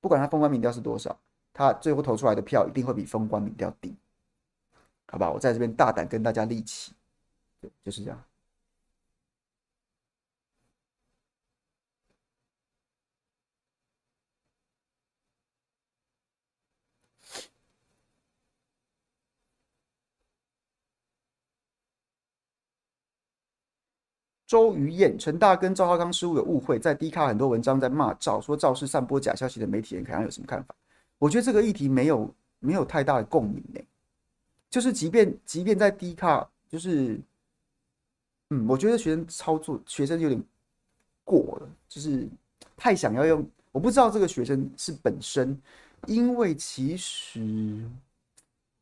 [0.00, 1.18] 不管他封关民调是多少，
[1.52, 3.94] 他最后投出来的票一定会比封关民调低，
[5.08, 5.30] 好吧？
[5.32, 6.92] 我在这边大胆跟大家立起，
[7.60, 8.22] 对，就是这样。
[24.46, 30.74] 周瑜燕，陈大跟赵少康失误有误会，在 D 卡很多文章在骂赵，说赵是散播假消息的媒体人，可能有什么看法？
[31.18, 33.80] 我觉得这个议题没有没有太大的共鸣呢。
[34.70, 37.18] 就是即便即便在 D 卡，就是
[38.50, 40.40] 嗯，我觉得学生操作学生有点
[41.24, 42.28] 过了，就是
[42.76, 43.44] 太想要用。
[43.72, 45.60] 我不知道这个学生是本身，
[46.06, 47.82] 因为其实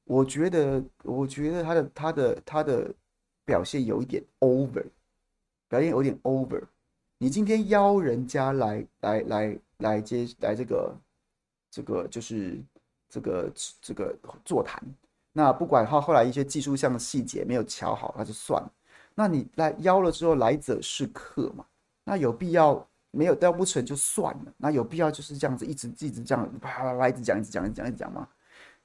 [0.04, 2.94] 我觉得我觉得他的他的他的
[3.46, 4.84] 表现有一点 over。
[5.74, 6.62] 表演有点 over，
[7.18, 10.96] 你今天邀人家来来来来接来这个
[11.68, 12.62] 这个就是
[13.08, 14.80] 这个这个座谈，
[15.32, 18.70] 那不管他后来一些技术上的细节没有瞧好，那就算了。
[19.16, 21.66] 那你来邀了之后，来者是客嘛？
[22.04, 28.28] 那有必要没有调不成就算了，那有必要就是这样子一直一直这样啪啪啪一直讲一直讲一直讲一直讲吗？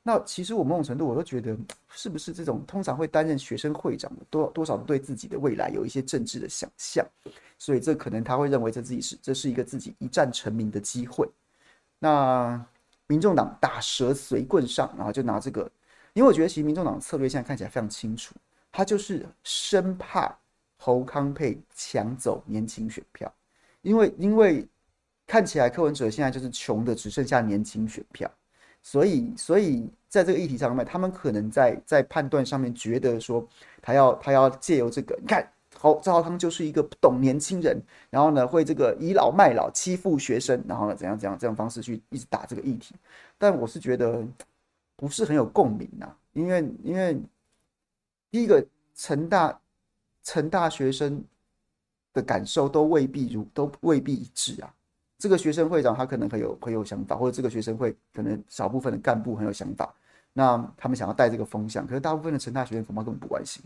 [0.09, 1.55] 那其实我某种程度我都觉得，
[1.91, 7.05] 是不是这种通常会担任学生会长的，多多少对自己的未来有一些政治的想象，
[7.59, 11.29] 所以这可能他会认为这自己是这是一个自己一战成名的机会。
[11.99, 12.59] 那
[13.05, 15.71] 民众党打蛇随棍上，然后就拿这个，
[16.13, 18.33] 因为我觉得其实民众党策略现在看起来非常清楚，
[18.71, 20.35] 他就是生怕
[20.77, 23.31] 侯康佩抢走年轻选票，
[23.83, 24.67] 因为因为
[25.27, 28.27] 看起来柯文哲现在就是穷的只剩下年轻选票。
[28.81, 33.45] 所以，所以在这个议题上面，他们可能在在判断上面觉得说，
[33.81, 42.95] 他要他要借由这个，你看，好，赵少康就是一个不懂年轻人，然后呢，会这个倚老卖老，欺负学生，然后呢，怎样怎样这样方式去一直打这个议题。
[43.37, 44.25] 但我是觉得
[44.95, 47.21] 不是很有共鸣呐，因为因为
[48.31, 48.65] 第一个
[48.95, 49.59] 成大
[50.23, 51.23] 成大学生
[52.13, 54.73] 的感受都未必如都未必一致啊。
[55.19, 59.93] 这个学生会长他可能很有很有想法，或者这个学生会可能少部分的干部很有想法，
[60.33, 63.61] 那他们想要带这个风向，可是大部分的成大学生恐怕根本不关心。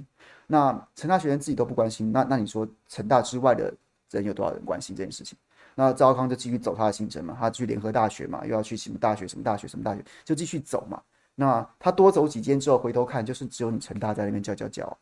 [0.47, 3.73] 那成大学生自己都不关心，那那你说成大之外的
[4.09, 5.37] 人有多少人关心这件事情？
[5.75, 11.01] 那赵康就继续走他的行程嘛，他去联合大学嘛，又要去什么大学什么大学什么大学，就继续走嘛。
[11.35, 14.97] 那他多走几间之后回头看，就是只有你成大在那边叫叫叫。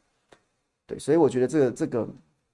[0.86, 2.08] 对，所以我觉得这个这个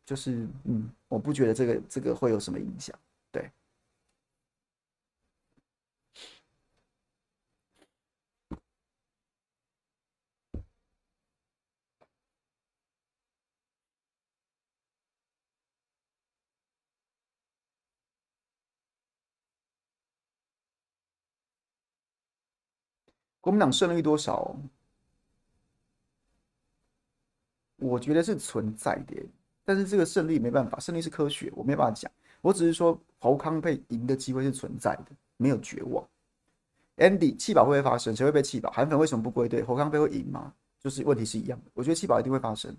[0.05, 2.95] 就是嗯，我不觉得这个这个会有什么影响。
[3.31, 3.49] 对。
[23.47, 24.53] 国民党胜率多少？
[27.77, 29.15] 我觉得是存在的，
[29.63, 32.11] 但是这个胜率没办法，胜率是科学，我没办法讲。
[32.41, 35.05] 我只是说侯康配赢的机会是存在的，
[35.37, 36.05] 没有绝望。
[36.97, 38.13] Andy，弃保会不会发生？
[38.13, 38.69] 谁会被弃保？
[38.71, 39.63] 韩粉为什么不归队？
[39.63, 40.53] 侯康配会赢吗？
[40.81, 41.71] 就是问题是一样的。
[41.73, 42.75] 我觉得弃保一定会发生，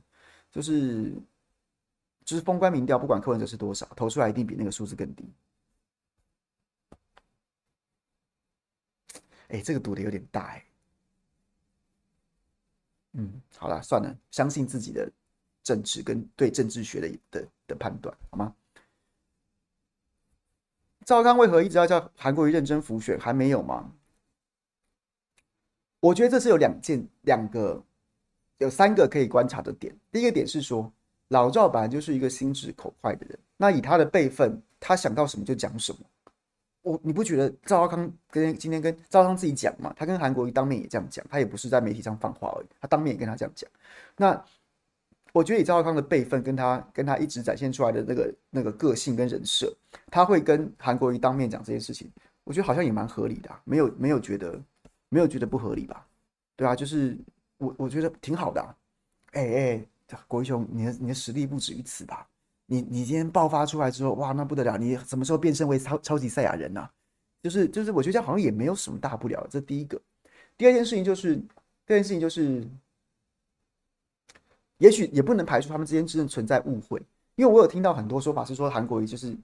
[0.51, 1.15] 就是
[2.27, 5.25] 就是封关民调，不管柯文哲是多少，投出来一定比那个数字更低。
[9.49, 10.65] 哎，这个赌的有点大哎。
[13.13, 15.11] 嗯，好了，算了，相信自己的
[15.63, 18.55] 政治跟对政治学的的的判断，好吗？
[21.05, 23.19] 赵康为何一直要叫韩国瑜认真浮选？
[23.19, 23.91] 还没有吗？
[26.01, 27.83] 我觉得这是有两件、两个、
[28.59, 29.97] 有三个可以观察的点。
[30.13, 30.93] 第一个点是说，
[31.29, 36.01] 老赵本来就是一个心直口快的人，那以他的辈分，他想到什么就讲什么。
[36.89, 39.93] 我你不觉得赵康跟今天跟赵康自己讲嘛？
[39.95, 43.71] 他跟韩国瑜当面也这样讲，他也不是在媒体上放话而已，他当面也跟他这样讲。
[44.17, 44.43] 那
[45.35, 49.71] 我觉得以赵康的辈分，跟他跟他一直展现出来的那个那个个性跟人设，
[50.11, 52.11] 他会跟韩国瑜当面讲这件事情，
[52.45, 54.59] 我觉得好像也蛮合理的，没有没有觉得
[55.11, 56.07] 没有觉得不合理吧？
[56.57, 57.17] 对啊，就是
[57.59, 58.75] 我我觉得挺好的啊。
[59.33, 59.87] 哎哎，
[60.27, 62.27] 国瑜兄，你的你的实力不止于此吧？
[62.71, 64.77] 你你今天爆发出来之后，哇，那不得了！
[64.77, 66.91] 你什么时候变身为超超级赛亚人呢、啊？
[67.43, 69.47] 就是就是，我觉得好像也没有什么大不了。
[69.49, 69.99] 这第一个，
[70.55, 71.37] 第二件事情就是，
[71.87, 72.69] 第二件事情就是，
[74.77, 77.01] 也许也不能排除他们之间真的存在误会，
[77.37, 79.35] 因为我有听到很多说法是说韩国瑜就是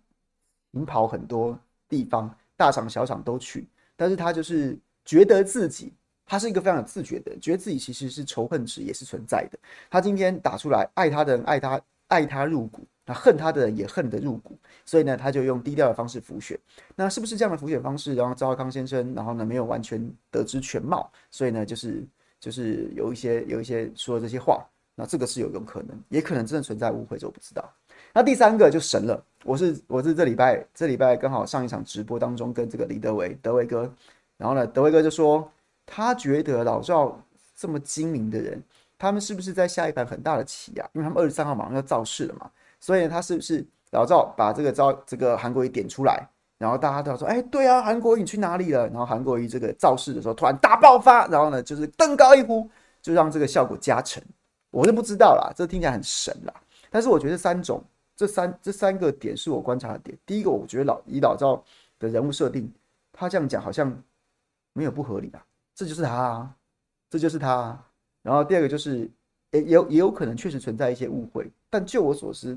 [0.73, 1.59] 领跑很多
[1.89, 5.95] 地方，大厂小厂都去，但是他就是觉得自己
[6.27, 9.59] 他是一个非常有自觉的，觉得自己其实是仇恨值也是存在的。
[9.89, 11.81] 他今天打出来，爱他的人爱他。
[12.09, 16.59] 爱他入骨，那恨他的人也恨得入骨，所以呢，他就用低调的方式浮选。
[16.97, 22.03] 那是不是这样的浮选方式，然后赵康先生，然后呢没有完全得知全貌，所以呢，就是
[22.41, 24.65] 就是有一些有一些说这些话，
[24.95, 27.69] 那这个是有一种可能，也可能真的存在误会，这我不知道。
[28.13, 33.93] 那第三个就神了，我是我是这礼拜这礼拜刚好上一场直播当中跟这个李德维德维哥，
[34.39, 35.51] 然后呢，德维哥就说
[35.85, 37.21] 他觉得老赵
[37.55, 38.63] 这么精明的人。
[38.97, 40.89] 他们是不是在下一盘很大的棋啊？
[40.95, 42.49] 因为他们二十三号马上要造势了嘛，
[42.85, 46.23] 所以他是不是老赵把这个招这个韩国瑜点出来，
[46.59, 48.87] 然后大家都要说，哎，对啊，韩国瑜你去哪里了？
[48.89, 52.69] 然后韩国瑜这个造势的时候突然大爆发，然后呢就是登高一呼，
[53.01, 54.23] 就让这个效果加成。
[54.71, 56.53] 我是不知道啦，这听起来很神啦。
[56.91, 57.83] 但是我觉得三种
[58.15, 60.19] 这三这三个点是我观察的点。
[60.27, 61.65] 第一个，我觉得老以老赵
[61.99, 62.71] 的人物设定，
[63.15, 63.91] 他这样讲好像
[64.75, 65.43] 没有不合理啊，
[65.75, 66.55] 这就是他啊，
[67.09, 67.87] 这就是他啊。
[68.23, 69.11] 然后第二个就是，
[69.53, 72.57] 也也有也有可能确实存在一些误会，但就我所知，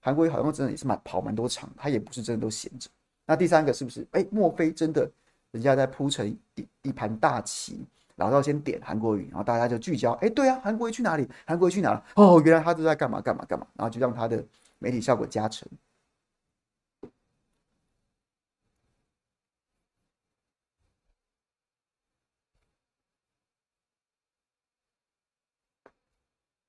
[0.00, 2.88] 韩国瑜好像真的也是蛮跑蛮多场，他也不是真的都闲着。
[3.26, 4.06] 那第三个是不是？
[4.12, 5.06] 哎，莫非真的
[5.50, 7.84] 人家在铺成一一盘大棋，
[8.16, 11.28] 然后先点韩国瑜，然后大家就聚焦，哎，对啊，韩国瑜去哪里？
[11.46, 12.02] 韩国瑜去哪了？
[12.14, 14.42] 哦，原来他都在干嘛干嘛干嘛，然后就让他的
[14.78, 15.68] 媒体效果加成。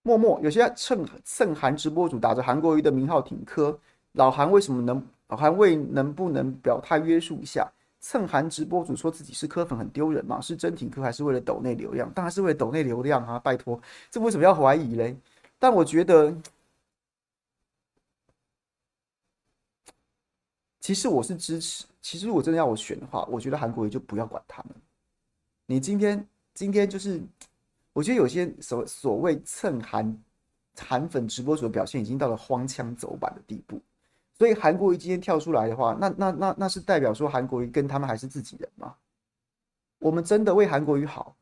[0.05, 3.75] 默默有些蹭蹭韩直播主打着韩国瑜的名号挺柯，
[4.11, 7.67] 老韩为什么能老韩为能不能表态约束一下？
[7.99, 10.39] 蹭韩直播主说自己是柯粉很丢人吗？
[10.39, 12.07] 是真挺柯还是为了抖内流量？
[12.13, 13.39] 当然是为了抖内流量啊！
[13.39, 15.17] 拜托，这为什么要怀疑嘞？
[15.57, 16.31] 但我觉得，
[20.79, 21.83] 其实我是支持。
[21.99, 24.75] 其实如果真的要我选的话，我觉得韩国瑜就不要管他们。
[25.65, 27.19] 你今天今天就是。
[27.95, 30.23] 我觉得有些所所谓蹭韩
[30.77, 33.81] 韩粉直播主的表现已经到了荒腔走板的地步，
[34.37, 38.93] 所以韩国瑜今天跳出来的话，那那那那是代表说韩国瑜跟他们还是自己人吗？
[39.99, 41.33] 我们真的为韩国瑜好，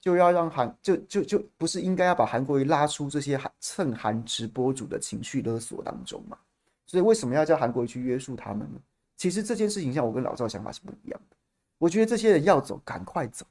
[0.00, 6.36] 就要让韩就就就不是应该要把韩国瑜拉出这些蹭韩直播主的情绪勒索当中吗？
[6.84, 8.80] 所以为什么要叫韩国瑜去约束他们呢？
[9.16, 11.36] 其实这件事情像我跟老赵想法是不一样的，
[11.78, 13.46] 我觉得这些人要走，赶快走。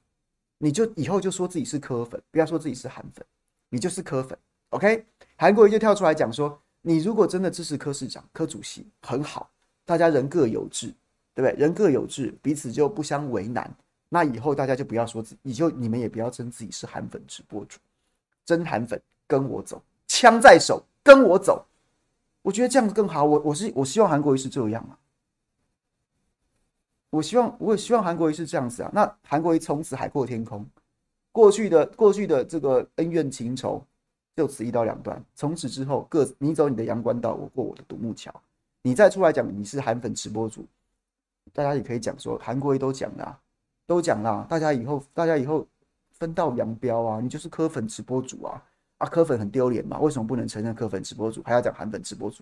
[0.64, 3.26] 你就以后就说自己是柯粉，不要说自己是韩粉，
[3.70, 4.38] 你就是柯粉
[4.70, 5.04] ，OK？
[5.36, 9.50] 韩国瑜就跳出来讲说，你如果真的支持柯市长、柯主席，很好，
[9.86, 10.94] 大家人各有志，
[11.34, 11.54] 对不对？
[11.60, 13.76] 人各有志，彼此就不相为难。
[14.08, 17.80] 那以后大家就不要说自己，以后你们也不要称自己是韩粉直播主，
[18.46, 21.66] 真韩粉跟我走，枪在手跟我走，
[22.44, 23.24] 我觉得这样子更好。
[23.24, 24.94] 我我是我希望韩国瑜是这样啊。
[27.12, 28.90] 我希望，我也希望韩国瑜是这样子啊。
[28.94, 30.66] 那韩国瑜从此海阔天空，
[31.32, 33.86] 过去的过去的这个恩怨情仇
[34.34, 35.22] 就此一刀两断。
[35.36, 38.34] 从此之后，各你走你的阳关道，我过我的独木桥。
[38.82, 40.66] 你再出来讲你是韩粉直播主，
[41.52, 43.38] 大家也可以讲说韩国瑜都讲了，
[43.86, 45.68] 都讲了，大家以后大家以后
[46.12, 47.20] 分道扬镳啊。
[47.20, 48.64] 你就是科粉直播主啊
[49.00, 50.00] 啊，科粉很丢脸嘛？
[50.00, 52.42] 为什么不能承认科粉直播主，还要讲韩粉直播主？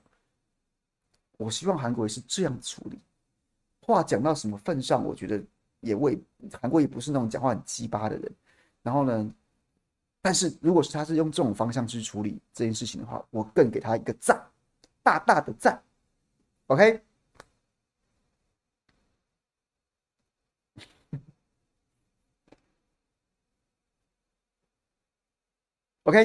[1.37, 2.99] 我希望韩国瑜是这样处理。
[3.93, 5.43] 话讲到什么份上，我觉得
[5.81, 6.19] 也未
[6.59, 8.31] 韩国瑜不是那种讲话很鸡巴的人。
[8.81, 9.33] 然后呢，
[10.21, 14.41] 但是如果是他是用这种方向去处理这件事情的话，我更给他一个赞，
[15.03, 15.81] 大大的赞。
[16.67, 17.01] OK，OK，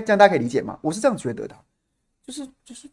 [0.02, 0.78] 这样大家可以理解吗？
[0.82, 1.64] 我是这样觉得的，
[2.22, 2.88] 就是就是。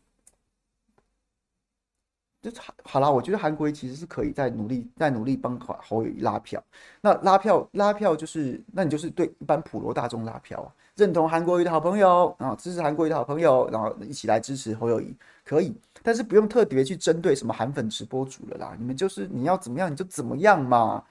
[2.41, 6.61] 就好好啦，我觉得韩国瑜其实是可以再努力，再努力帮侯友宜拉票。
[6.99, 15.15] 那拉票拉票就是，那你就是对一般普罗大众拉票啊，认同韩国瑜的好朋友，然后支持韩国瑜的好朋友，然后一起来支持侯友宜，
[15.45, 15.75] 可以。
[16.01, 21.03] 但是不用特别去针对什么韩粉直播主了啦，你们就是你要怎么样你就怎么样嘛。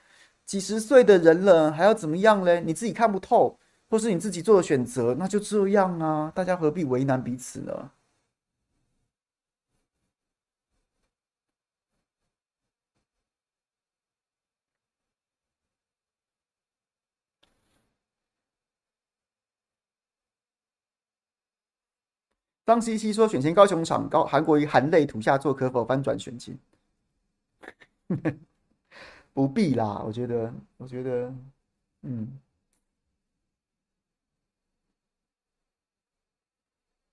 [0.46, 2.60] 几十岁的人了还要怎么样嘞？
[2.66, 3.56] 你自己看不透，
[3.88, 7.90] 或是你自己做的选择，那就这样啊，大家何必为难彼此呢？
[22.70, 26.56] 当 C C 说选前高雄场高韩国瑜含泪吐下座，可否翻转选情？
[29.34, 31.34] 不必啦，我觉得，我觉得，
[32.02, 32.38] 嗯，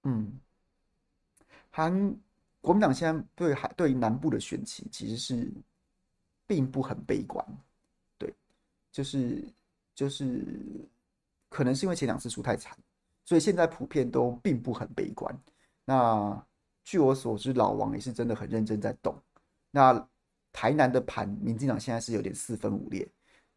[0.03, 0.39] 嗯，
[1.71, 2.15] 韩
[2.61, 5.51] 国民党现在对韩对南部的选情其实是
[6.45, 7.43] 并不很悲观，
[8.19, 8.31] 对，
[8.91, 9.43] 就是
[9.95, 10.45] 就是
[11.49, 12.77] 可能是因为前两次输太惨，
[13.27, 15.37] 所以现在普遍都并不很悲观。
[15.85, 16.43] 那
[16.85, 19.13] 据我所知，老王也是真的很认真在动。
[19.69, 20.07] 那
[20.53, 23.05] 台南的盘，民进党现在是有点四分五裂，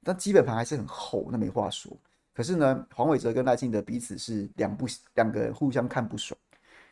[0.02, 1.96] 但基本盘还是很厚，那没话说。
[2.34, 6.36] 可是呢，黄伟哲跟赖清德彼此是两不两个互相看不爽。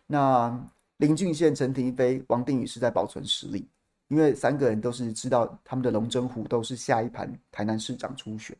[0.06, 0.56] 那
[0.98, 3.68] 林俊宪、陈亭妃、王定宇是在保存实力，
[4.06, 8.56] 因为三个人都是知道他们的龙争虎斗是下一盘台南市长初选，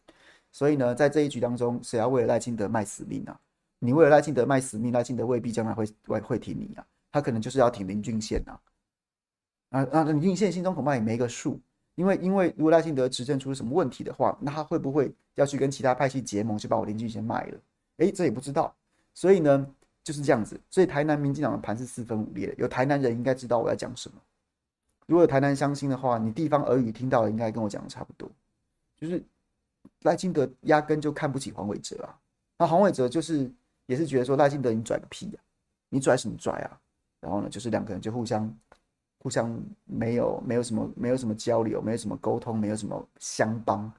[0.51, 3.41] 所以呢，在这一局当中，谁要为了赖清德卖死命啊？
[3.79, 8.61] 你为了赖清德卖死命，赖清德未必将来会会会挺你啊，他可能就是要挺林俊宪啊。
[9.70, 10.03] 啊啊！
[10.05, 11.61] 林俊宪心中恐怕也没个数，
[11.95, 17.59] 因为因为如果赖清德执政出了什么问题的话，那他会不会要去跟其他派系结盟，去把我林俊宪卖了？
[17.99, 18.74] 诶，这也不知道。
[19.12, 19.66] 所以呢，
[20.03, 20.59] 就是这样子。
[20.70, 22.55] 所以台南民进党的盘是四分五裂的。
[22.57, 24.16] 有台南人应该知道我在讲什么。
[25.07, 28.31] 如果有台南乡亲的话，你地方耳语听到的应该跟我讲的差不多。
[28.97, 29.22] 就是
[30.03, 32.18] 赖清德压根就看不起黄伟哲啊。
[32.57, 33.51] 那黄伟哲就是
[33.89, 35.41] 也是觉得说赖清德你拽个屁呀，
[35.89, 36.80] 你拽什么拽啊？
[37.20, 38.49] 然后呢，就是两个人就互相。
[39.20, 43.93] 互相没有没有什么没有什么交流，没有什么沟通，没有什么相帮。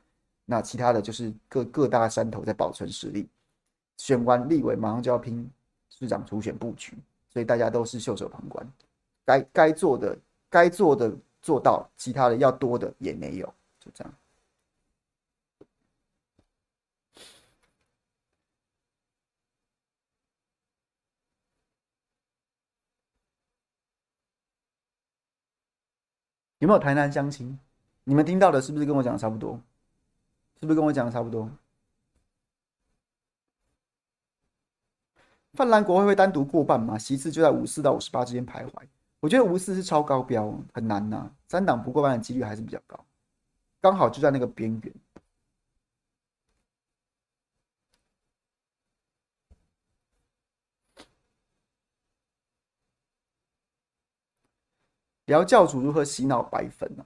[0.45, 3.27] 那其他的就是各各大山头在保存实力。
[3.97, 5.45] 选完立委，马上就要拼
[5.89, 8.65] 市长初选布局，所以大家都是袖手旁观。
[9.25, 10.17] 该该做的
[10.49, 14.13] 该做的做到，其他的要多的也没有，就这样。
[26.59, 27.57] 有没有台南乡亲？
[28.03, 29.59] 你们听到的是不是跟我讲的差不多？
[30.59, 31.49] 是不是跟我讲的差不多？
[35.53, 36.97] 泛蓝国会会单独过半吗？
[36.97, 38.71] 席次就在五四到五十八之间徘徊。
[39.19, 42.99] 我觉得五四是超高标，很难呐、三党不过半的几率还是比较高，
[43.81, 44.93] 刚好就在那个边缘。
[55.29, 57.05] 聊教主如何洗脑白粉呢、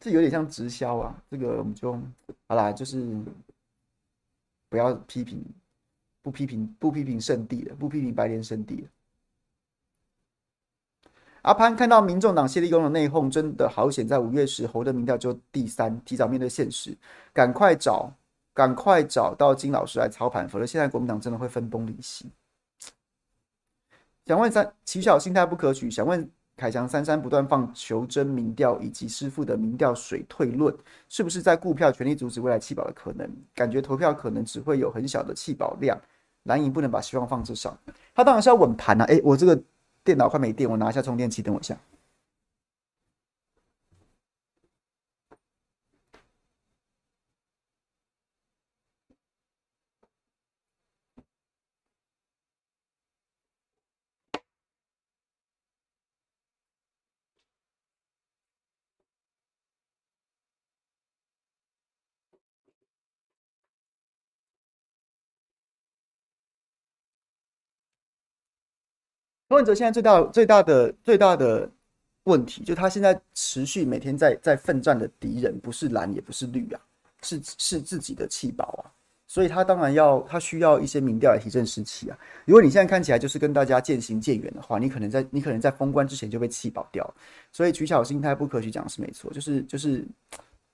[0.00, 1.22] 这有点像直销啊。
[1.30, 1.92] 这个我们就
[2.46, 3.20] 好啦，就是
[4.70, 5.44] 不要批评，
[6.22, 8.88] 不批评，不批评圣地了，不批评白莲圣地了。
[11.42, 16.96] 阿潘看到民众党谢立功的内讧，真的好险，在五月时侯的民调就第三，提早面对现实，
[17.34, 18.10] 赶快找，
[18.54, 22.30] 赶快找到金老师来操盘，否则现在国民党真的会分崩离析。
[24.28, 25.90] 想问三骑小心态不可取。
[25.90, 30.76] 想问凯翔，三三不断放求真民调以及师傅的民调水退论，
[31.08, 33.26] 是不是在顾票全力阻止未来弃保的可能？
[33.54, 35.98] 感觉投票可能只会有很小的弃保量，
[36.42, 37.74] 蓝营不能把希望放这上。
[38.14, 39.04] 他当然是要稳盘啊！
[39.06, 39.58] 哎，我这个
[40.04, 41.74] 电脑快没电，我拿一下充电器，等我一下。
[69.48, 71.68] 柯文哲现在最大最大的最大的
[72.24, 76.80] 问题，就他现在持续每天在在奋战的敌人不是蓝也不是绿啊，
[77.22, 78.92] 是是自己的气保啊，
[79.26, 82.18] 所以他当然要他需要一些民调来提振士气啊。
[82.44, 87.14] 如果你现在看起来就是跟大家渐行渐远的话，你可能在你可能在封关之前就被气保掉。
[87.50, 90.04] 所以取巧心态不可取，讲是没错，就是就是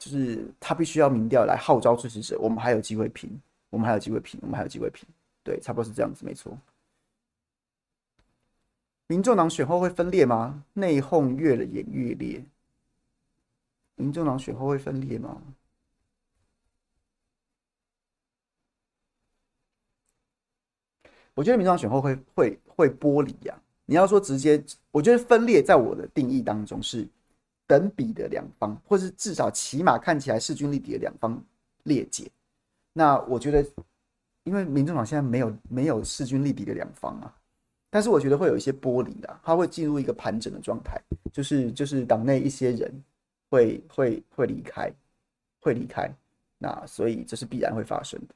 [0.01, 3.31] 就是他必须要民调来号召支持者，我们还有机会拼，
[3.71, 5.07] 我们还有机会拼，我们还有机会拼，
[5.45, 6.59] 对，差不多是这样子，没错。
[9.15, 10.65] 民众党选后会分裂吗？
[10.73, 12.45] 内讧越演越烈。
[13.95, 15.41] 民众党选后会分裂吗？
[21.33, 23.57] 我觉得民众党选后会会会剥离呀。
[23.87, 24.61] 你要说直接，
[24.91, 27.07] 我觉得分裂在我的定义当中是
[27.69, 31.41] 等比的两方，或是至少起码看起来势均力敌的两方
[31.85, 32.29] 裂解。
[32.93, 33.65] 那我觉得，
[34.43, 37.33] 因为民众党现在没有没有势均力敌的两方啊。
[37.95, 41.01] 但是我觉得会有一些剥离的，它会进入一个盘整的状态，
[41.33, 42.93] 就是就是党内一些人
[43.49, 44.93] 会会会离开，
[45.61, 46.13] 会离开，
[46.59, 48.35] 那所以这是必然会发生的。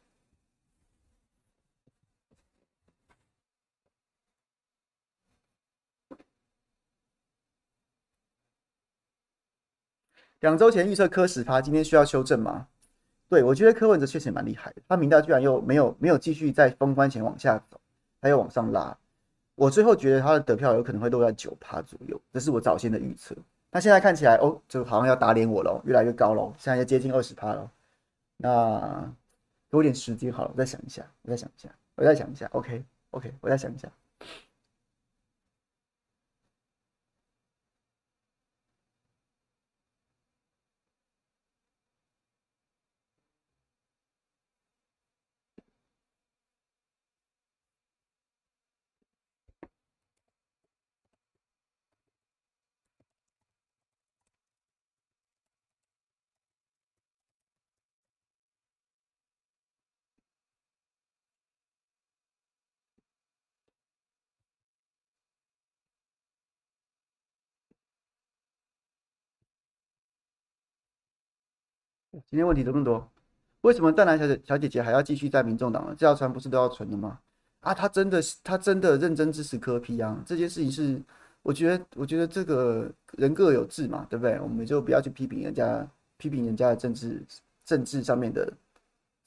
[10.39, 12.69] 两周前预测科十趴，今天需要修正吗？
[13.29, 17.81] 对，我觉得柯文哲确实蛮厉害的，他明调居然又没有没有继续在封关前往下走，
[18.21, 18.97] 他又往上拉，
[19.59, 23.35] 我最后觉得他的得票有可能会落在九趴左右，这是我早先的预测。
[23.73, 27.69] 那现在看起来哦，就好像要打脸我了，越来越高了，现在要接近二十趴了。
[28.37, 29.13] 那
[29.69, 32.49] 给我点时间好了，我再想一下，我再想一下，我再想一下。
[32.53, 33.89] OK OK，我再想一下。
[72.31, 73.11] 今天问题这么多，
[73.63, 75.95] 为什么淡蓝小姐小姐姐还要继续在民众党呢？
[75.97, 77.19] 这条船不是都要沉的吗？
[77.61, 80.23] 啊，她真的是，她真的认真支持柯 P 啊！
[80.27, 81.01] 这件事情是，
[81.43, 84.39] 我觉得，我觉得这个人各有志嘛，对不对？
[84.41, 87.25] 我们就不要去批评人家，批评人家的政治
[87.65, 88.53] 政治上面的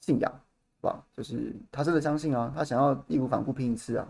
[0.00, 0.32] 信仰，
[0.80, 1.04] 是吧？
[1.16, 4.06] 就是他真的相信啊，他想要义无反顾拼一次啊！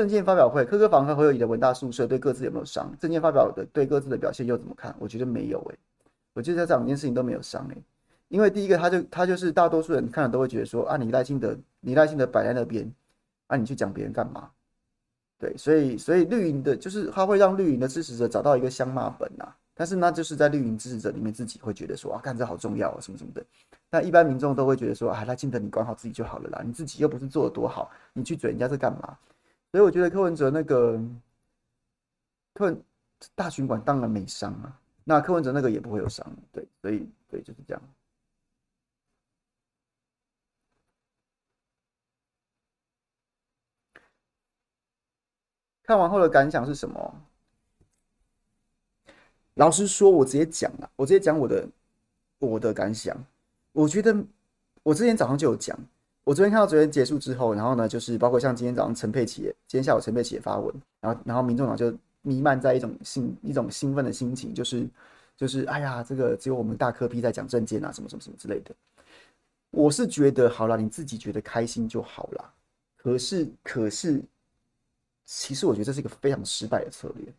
[0.00, 2.90] 证件发表会，柯柯房和侯友宜的文大宿舍对各自有没有伤？
[2.98, 4.96] 证件发表的对各自的表现又怎么看？
[4.98, 5.78] 我觉得没有诶、
[6.32, 7.76] 我觉得这两件事情都没有伤诶、
[8.28, 12.90] 因为第一个他就他就是大多数人看了都会觉得说啊，你赖清德你赖清德摆在那边，
[13.48, 14.48] 啊你去讲别人干嘛？
[15.38, 23.44] 对，所以所以绿营的就是他会让绿营的支持者找到一个相骂本呐、啊，但是那就是在绿营支持者里面自己会觉得说啊，看这好重要啊什么什么的，
[23.90, 29.14] 但一般民众都会觉得说啊，赖清德你管好自己就好了啦，你自己又不是做的多好，你去嘴人家是干嘛？
[29.72, 31.00] 所以我觉得柯文哲那个
[32.54, 32.82] 柯文
[33.34, 37.82] 大巡馆当然没伤啊，那柯文哲那个也不会有伤，对，所以对就是这样。
[45.82, 47.14] 看完后的感想是什么？
[49.54, 51.68] 老实说，我直接讲啊，我直接讲我的
[52.38, 53.16] 我的感想。
[53.72, 54.24] 我觉得
[54.82, 55.78] 我之前早上就有讲。
[56.24, 61.92] 我昨天看到昨天结束之后，然后呢，就是包括像今天早上陈佩琪，今天下午陈佩琪也发文，然后然后民众党就
[62.22, 64.86] 弥漫在一种兴一种兴奋的心情，就是
[65.36, 68.74] 就是哎呀，这个只有我们大科批在讲政见啊，什么什么什么之类的。
[69.70, 72.52] 我是觉得好了，你自己觉得开心就好了。
[72.96, 74.22] 可是可是，
[75.24, 77.32] 其实我觉得这是一个非常失败的策略。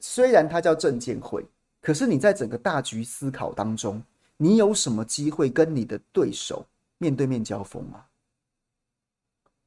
[0.00, 1.44] 虽然它叫政见会，
[1.80, 4.02] 可是你在整个大局思考当中，
[4.36, 6.66] 你有什么机会跟你的对手
[6.98, 8.06] 面对面交锋啊！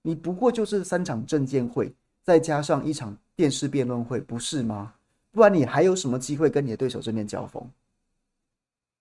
[0.02, 4.94] 你不过就是三场证见会，再加上一场电视辩论会，不是吗？
[5.32, 7.64] 不然你还有什么机会跟你的对手正面交锋？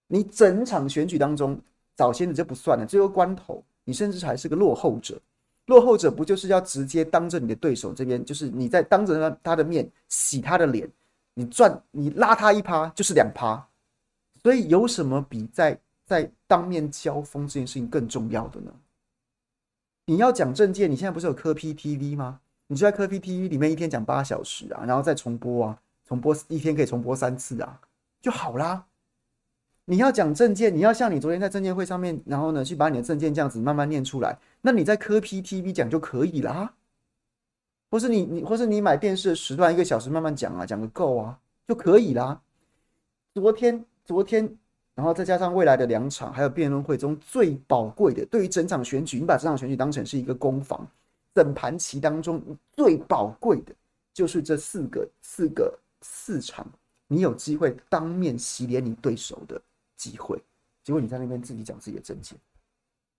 [0.08, 1.58] 你整场选举当中，
[1.94, 5.20] 早先的就不算了，最后关头，你甚至还是个落后者。
[5.66, 10.90] 落后者不就是要直接当着你的对手这边，就是你在当着他的面洗他的脸，
[11.34, 13.66] 你赚你拉他一趴就是两趴，
[14.42, 15.78] 所以有什么比在？
[16.08, 18.72] 在当面交锋这件事情更重要的呢？
[20.06, 22.40] 你要讲政见，你现在不是有科 P TV 吗？
[22.66, 27.78] 你就在科 P TV 里面一天讲八小时啊，然后再重播啊，重播一天可以重播三次啊，
[28.22, 28.86] 就好啦。
[29.84, 36.74] 你要讲证件，你要像你昨天在政见会上面，然后呢去把你的证件这样子慢慢念出来，那你在科 P TV 讲就可以啦。
[37.90, 42.40] 或是你你或是你买电视的时段一个小时慢慢讲啊，讲个够啊就可以啦。
[43.34, 44.56] 昨天昨天。
[44.98, 50.84] 然后再加上未来的两场，还有辩论会中最宝贵的，对于整场选举，你把这场选举当成是一个攻防，
[51.32, 52.42] 整盘棋当中
[52.76, 53.72] 最宝贵的，
[54.12, 55.72] 就是这四个、四个、
[56.02, 56.66] 四场，
[57.06, 59.62] 你有机会当面洗脸你对手的
[59.96, 60.36] 机会。
[60.82, 62.36] 结果你在那边自己讲自己的政见，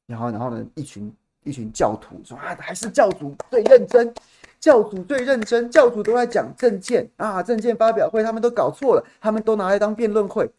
[0.06, 1.10] 然后，然后呢，一群
[1.46, 4.14] 一群教徒说啊，还是教主最认真，
[4.60, 10.52] 教主最认真，教主都在讲政见啊，政见发表会他们都搞错了，他们都拿来当辩论会。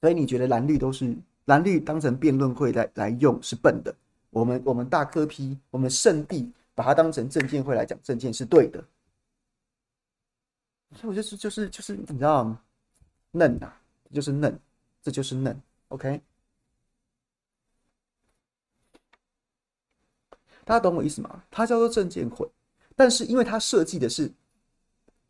[0.00, 1.16] 所以你觉得蓝绿都是
[1.46, 3.94] 蓝绿当成辩论会来来用是笨的？
[4.30, 8.84] 我们我们大科批我们圣地把它当成政见会来讲政见是对的。
[10.94, 12.60] 所以我就是就是就是你知道吗？
[13.32, 13.80] 嫩啊，
[14.12, 14.58] 就是嫩，
[15.02, 15.60] 这就是嫩。
[15.88, 16.20] OK，
[20.64, 21.42] 大家懂我意思吗？
[21.50, 22.48] 它叫做政见会，
[22.94, 24.30] 但是因为它设计的是。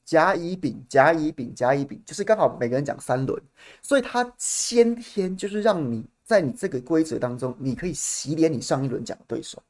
[0.06, 3.42] 甲乙丙，甲乙丙，甲乙丙，就是刚好每个人讲三轮，
[3.82, 9.62] 所以他先天就是让你在你这个规则当中，你可以洗脸你上一轮讲的对手，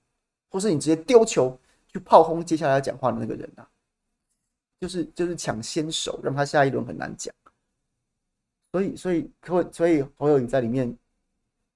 [0.49, 1.59] 或是你直接丢球
[1.89, 3.67] 去炮轰接下来要讲话的那个人啊。
[4.79, 7.35] 就是就是抢先手，让他下一轮很难讲。
[8.73, 10.95] 所以所以所所以侯友宜在里面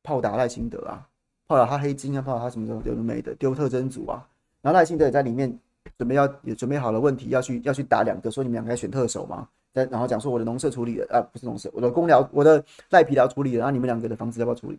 [0.03, 1.09] 炮打赖清德啊，
[1.47, 4.29] 炮打他黑金啊，炮打他什么时候丢的没的丢特征组啊，
[4.61, 5.59] 然后赖清德也在里面
[5.99, 9.49] 准备要也准备好了问题要去要去打两个，说你们两个要选特首吗？
[9.73, 14.79] 再然后讲说我的农舍处理了啊，不是农舍，我的公寮我的赖皮寮处理了，然后你们两个的房子要不要处理？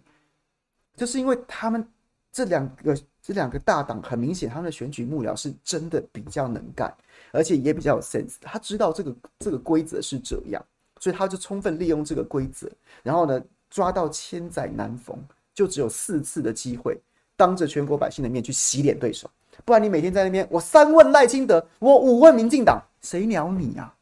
[0.97, 1.87] 就是因为他们
[2.29, 6.93] 这两个这两个大党很明显，他们的选举幕僚是真的比较能干，
[7.31, 8.35] 而且也比较有 sense。
[8.41, 10.61] 他知道这个这个规则是这样，
[10.99, 12.69] 所以他就充分利用这个规则，
[13.01, 15.17] 然后呢抓到千载难逢，
[15.53, 16.99] 就只有四次的机会，
[17.37, 19.29] 当着全国百姓的面去洗脸对手。
[19.65, 23.93] 不然你每天在那边，我三问赖清德，我五问民进党，谁鸟你呀？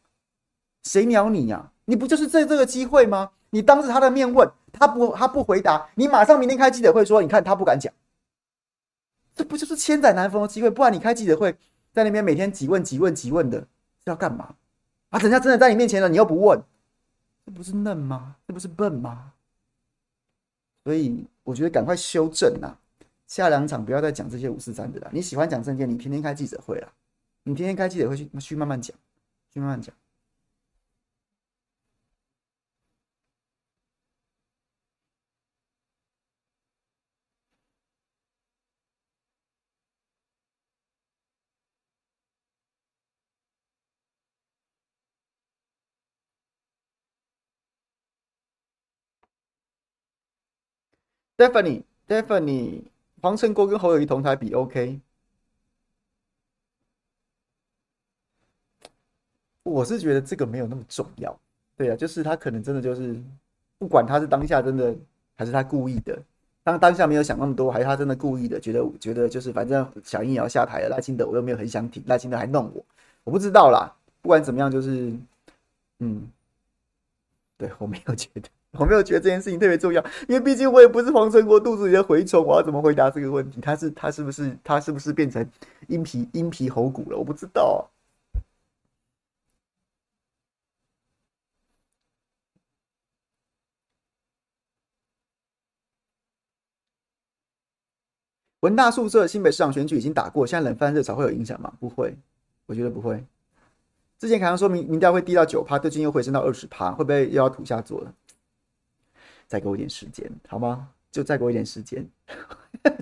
[0.83, 1.71] 谁鸟你呀？
[1.85, 3.31] 你不就是这这个机会吗？
[3.49, 4.49] 你当着他的面问。
[4.71, 7.91] 他不，他不回答，你马上明天开记者会说，你看他不敢讲，
[9.35, 10.69] 这不就是千载难逢的机会？
[10.69, 11.57] 不然你开记者会，
[11.91, 13.65] 在那边每天几问几问几问的，
[14.03, 14.53] 要干嘛？
[15.09, 16.61] 啊，人家真的在你面前了，你又不问，
[17.43, 18.35] 这不是嫩吗？
[18.47, 19.33] 这不是笨吗？
[20.83, 22.77] 所以我觉得赶快修正呐，
[23.29, 25.09] 下两场不要再讲这些五四三的了。
[25.13, 26.91] 你喜欢讲政见，你天天开记者会了，
[27.43, 28.97] 你天天开记者会去去慢慢讲，
[29.53, 29.93] 去慢慢讲。
[51.37, 52.83] Stephanie，Stephanie，
[53.21, 54.99] 黄成国跟侯友谊同台比 OK，
[59.63, 61.37] 我是觉得这个没有那么重要。
[61.75, 63.21] 对啊，就是他可能真的就是，
[63.77, 64.95] 不管他是当下真的
[65.35, 66.17] 还是他故意的，
[66.63, 72.85] 当当下没有想那么多，还是他真的故意的，觉得觉得就是反正小英也要下台了，赖清德我又没有很想挺，赖清德还弄我，
[73.23, 73.95] 我不知道啦。
[74.21, 75.13] 不管怎么样，就是，
[75.99, 76.29] 嗯，
[77.57, 78.49] 对，我没有觉得。
[78.77, 83.59] 我没有觉得这件事情特别重要，因为毕竟我也不是黄成国肚子里的蛔虫，我要怎么回答这个问题？
[83.61, 85.47] 他是他是不是他是不是变成
[85.87, 87.17] 鹰皮鹰皮猴骨了？
[87.17, 87.89] 我不知道。
[98.61, 101.73] 文大宿舍新北市长选举已经打过，现在冷饭热炒会有影响吗？
[101.79, 102.15] 不会，
[102.65, 103.23] 我觉得不会。
[104.19, 108.13] 之前凯阳说民民调会低到九趴，最近又回升到二十趴，会不会又要土下座了？
[109.49, 110.89] 再给我一点时间，好吗？
[111.11, 112.07] 就再给我一点时间，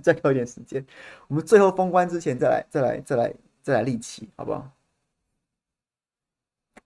[0.01, 0.83] 再给我一点时间。
[1.27, 4.71] 我们最后封关之前再来，再来，再来，再来立旗，好不好？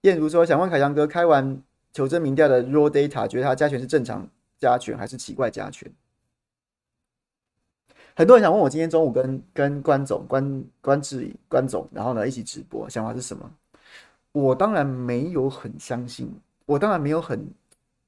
[0.01, 1.61] 燕如说：“想问凯翔哥，开完
[1.93, 5.93] 求真民调的 raw data，觉得他加权是正常加权还是奇怪加权？”
[8.17, 13.51] 很多人想问我，今天中午跟跟关总、关关志、关总，然后呢一起直播，想法是什么？
[14.31, 16.33] 我当然没有很相信，
[16.65, 17.47] 我当然没有很。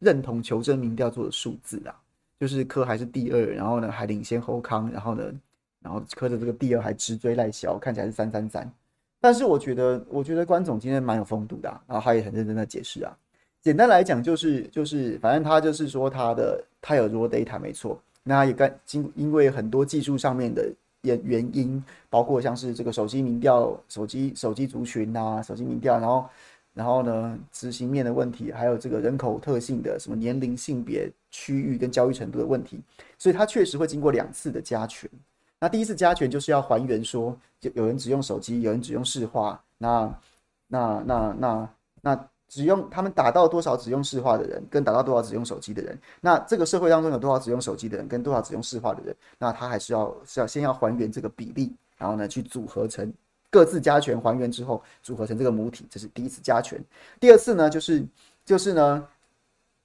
[0.03, 1.95] 认同求真民调做的数字啊，
[2.39, 5.23] 就是柯还是第二，然后呢还领先侯康，然后呢，
[5.81, 8.69] 然后柯的这个第二还直追赖萧，看起来是三三三。
[9.21, 13.17] 但是我觉得，我觉得关总今天蛮有风度的，啊，然后他也很认真的解释啊。
[13.61, 20.69] 简单来讲就是就是，反正他就是说他的他有 raw data 没错，那也跟经因为很多技术上面的
[21.03, 26.29] 原原因，包括像是这个手机民调、手机手机族群啊、手机民调，然后。
[26.73, 32.81] 然后呢，执行面的问题，还有这个人口特性的什么年龄、性别、区域跟教育程度的问题，
[33.17, 35.09] 所以它确实会经过两次的加权。
[35.59, 40.19] 那第一次加权就是要还原说，就有人只用手机，有人只用市话，那
[40.67, 41.69] 那那那
[42.01, 53.13] 那只用他们打到多少只用市话的人，跟打到多少只用手机的人，那这个社会当中有多少只用手机的人，跟多少只用市话的人，那他还是要是要先要还原这个比例，然后呢去组合成。
[53.53, 56.83] 各自加权还原之后，组合成这个母体，这是第一次加权。
[57.19, 58.03] 第二次呢，就是
[58.43, 59.07] 就是呢，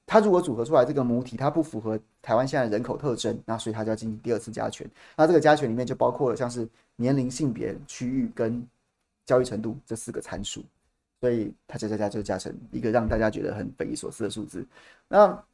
[0.06, 4.90] 它如果组合出来这个母体，它不符合台湾现在人口特征，那所以它就要进行第二次加权。
[5.14, 6.66] 那这个加权里面就包括了像是
[6.96, 8.66] 年龄、性别、区域跟
[9.26, 10.64] 教育程度这四个参数，
[11.20, 14.66] 所以它加加加就加成一个让大家觉得很匪夷所思的数字。
[15.08, 15.44] 那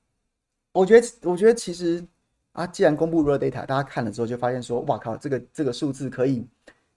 [0.70, 2.06] 我觉得，我觉得其实
[2.52, 6.46] 啊，既然公布 raw data，大家看了之后就发现说，哇靠，这个这个数字可以。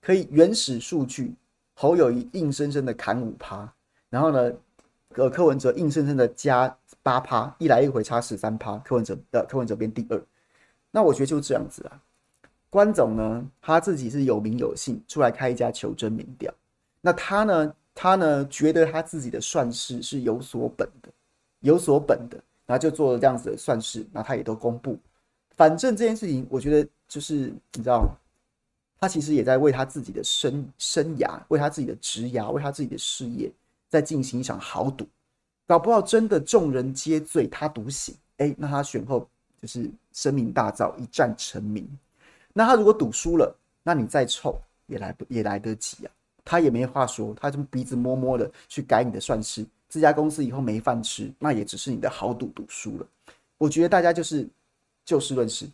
[0.07, 1.35] 可以原始数据，
[1.73, 3.69] 侯友宜硬生生的砍五趴，
[4.09, 4.53] 然后呢，
[5.15, 10.23] 呃，柯文哲硬生生的加八趴，一来一回差十三趴，柯文哲的柯文哲变第二。
[10.91, 11.99] 那我觉得就这样子啊。
[12.69, 16.53] 关总呢，他自己是有名有姓，出来开一家求真民调。
[17.01, 21.09] 那他呢，他呢觉得他自己的算式是有所本的，
[21.59, 24.97] 有所本的，然后就做了这样子的算式，那他也都公布。
[25.57, 28.15] 反正这件事情，我觉得就是你知道吗。
[28.99, 33.51] 他其实也在为他自己的生生涯，为他自己的职涯，为他自己的事业
[33.89, 35.07] 在进行一场豪赌，
[35.67, 39.29] 搞不好真的众人皆醉他独醒，哎，那他选后
[39.61, 41.87] 就是声名大噪，一战成名。
[42.53, 46.11] 那他如果赌输了，那你再臭也来不也来得及啊，
[46.43, 53.07] 他也没话说，他就鼻子摸摸的去改你的算式，这家公司以后没饭吃，那也只是你的豪赌赌输了。
[53.59, 54.47] 我觉得大家就是
[55.05, 55.69] 就事论事，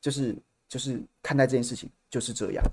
[0.00, 0.36] 就是
[0.70, 2.64] 就是看待这件事情就是这样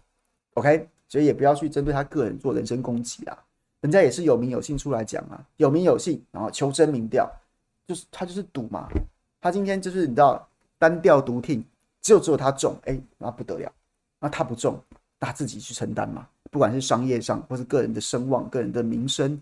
[0.53, 3.35] ，OK，所以也不要去针对他个人做人身攻击啊。
[3.81, 7.27] 人家也是有名有姓出来讲啊，有名有姓，然后求真民调，
[7.87, 8.87] 就是他就是赌嘛。
[9.41, 11.63] 他今天就是你知道单调独听，
[12.01, 13.71] 只有只有他中，哎、那不得了。
[14.19, 14.79] 那他不中，
[15.19, 16.27] 他自己去承担嘛。
[16.51, 19.41] 不管是商业上或是个人的声望、个人的名声，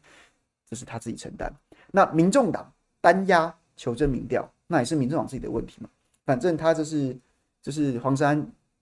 [0.70, 1.52] 这是他自己承担。
[1.92, 5.90] 那民众党单押求真民调，那也是民众党自己的问题嘛。
[6.26, 7.16] 反正他就是
[7.66, 8.38] 就是黄珊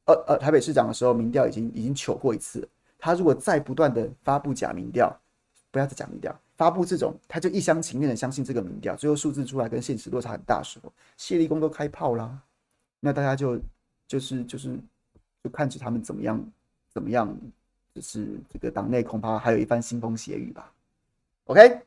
[0.08, 2.68] 呃呃台北市长的时候，民调已经已经糗过一次。
[3.00, 5.18] 他如果再不断的发布假民调，
[5.72, 12.38] 不要再讲民调，发布这种，他就一厢情愿的相信这个民调，最后数字出来跟现实落差很大的时候，谢立功都开炮啦，
[13.00, 13.58] 那大家就
[14.06, 14.78] 就是就是
[15.42, 16.46] 就看着他们怎么样
[16.94, 17.34] 怎么样，
[17.96, 20.70] 就是这个党内恐怕还有一番腥风血雨吧。
[21.46, 21.80] OK，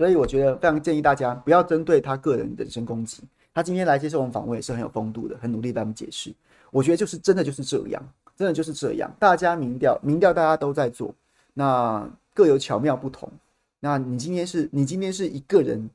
[0.00, 3.22] 所以我觉得非常建议大家不要针对他个人人身攻击。
[3.52, 6.32] 他今天来接受我们访问也是很有风度的，很努力帮我们解释。
[6.70, 8.02] 我觉得就是真的就是这样，
[8.34, 9.14] 真的就是这样。
[9.18, 11.14] 大家民调，民调大家都在做，
[11.52, 13.30] 那各有巧妙不同。
[13.78, 15.90] 那你今天是你今天是一个人，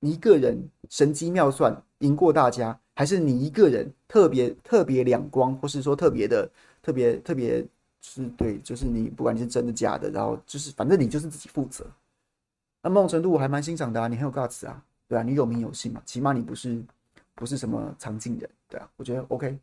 [0.00, 6.46] 你一个人神机妙算赢过大家，还是你一个人特别特别两光，或是说特别的
[6.82, 7.64] 特别特别
[8.02, 11.86] 是对，就是你不管你是真的假的，然后就是反正你就是自己负责。
[12.82, 14.84] 那某种程度我还蛮欣赏的啊，你很有 guts 啊。
[15.08, 16.82] 对啊，你有名有姓嘛，起码你不是
[17.34, 19.58] 不是什么常进人，对啊，我觉得 OK。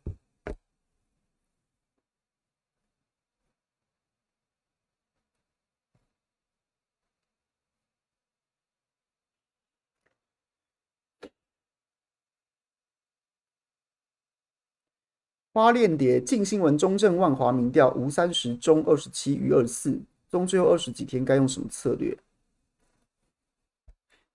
[15.52, 20.00] 花链蝶镜新闻中正万华民调，吴三十中二十七余二十四，
[20.30, 22.16] 中最后二十几天该用什么策略？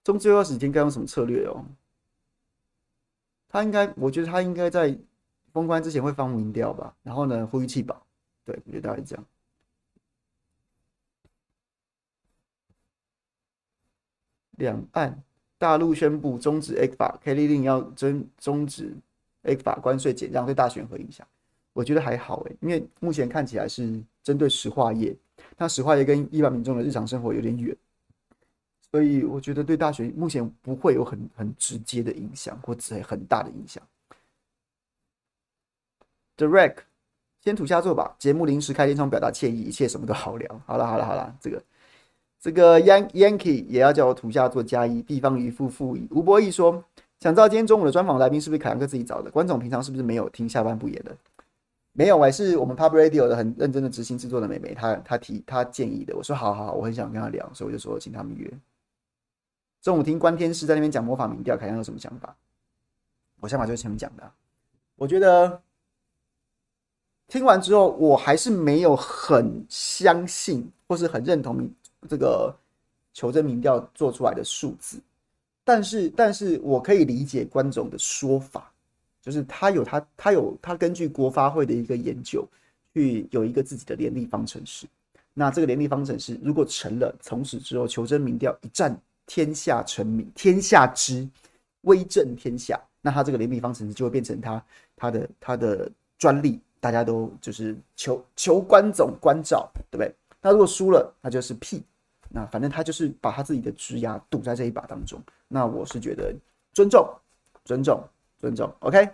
[0.05, 1.65] 中最后二十天该用什么策略哦？
[3.49, 4.95] 他应该，我觉得他应该在
[5.51, 6.95] 封关之前会放民调吧。
[7.01, 8.05] 然后呢，呼吁弃保。
[8.43, 9.25] 对，我觉得大概是这样。
[14.51, 15.23] 两岸
[15.57, 18.95] 大陆宣布终止 ECFA K 令要终终止
[19.43, 21.27] ECFA 关税减让，对大选会影响？
[21.73, 25.17] 我觉得还好诶，因为目前看起来是针对石化业，
[25.57, 27.75] 那石化业跟一般民众的日常生活有点远。
[28.91, 33.83] 所以我觉得对大选目前不会有很很直接的影响，或者很大的影响。
[36.37, 36.77] Direct
[37.41, 40.61] 先土下座吧，节目临时开天窗表达歉意，一切什么都好聊。
[40.65, 41.63] 好了好了好了，这个
[42.39, 46.07] 这个 Yan Yankee 也要叫我土下做加一，地方渔夫复议。
[46.11, 46.83] 吴博义说，
[47.19, 49.29] 想知道今天中午的专访来宾是不是凯阳哥自己找的？
[49.31, 51.15] 关总平常是不是没有听下半部演的？
[51.93, 56.13] 没有，我是我们 Pub Radio 的很认真的执行制作的美眉，她她提她建议的。
[56.15, 58.51] 我说好好好，我很想跟她聊，所以我就说请他们约。
[59.85, 62.35] 中午听关天师在那边讲魔法民调，凯阳有什么想法？
[63.39, 64.31] 我想法就是前面讲的，
[64.95, 65.61] 我觉得
[67.27, 71.69] 听完之后，我还是没有很相信或是很认同
[72.09, 72.51] 这个
[73.13, 74.99] 求真民调做出来的数字，
[75.63, 78.73] 但是，但是我可以理解关总的说法，
[79.21, 82.43] 就是他有他他有他根据国发会的一个研究，
[82.95, 84.87] 去有一个自己的联立方程式。
[85.35, 88.99] 那这个联立方程式如果成了，从此之后求真民调一战。
[89.25, 91.27] 天下成名，天下知，
[91.81, 92.79] 威震天下。
[93.01, 94.65] 那他这个联立方程式就会变成他
[94.95, 100.13] 他的他的专利，大家都就是求求关总关照，对不对？
[100.41, 101.83] 那如果输了，那就是屁。
[102.29, 105.21] 那反正他就是把他自己的职涯赌在这一把当中。
[105.47, 106.35] 那我是觉得
[106.73, 107.07] 尊重，
[107.63, 108.03] 尊重，
[108.39, 108.73] 尊重。
[108.79, 109.07] OK。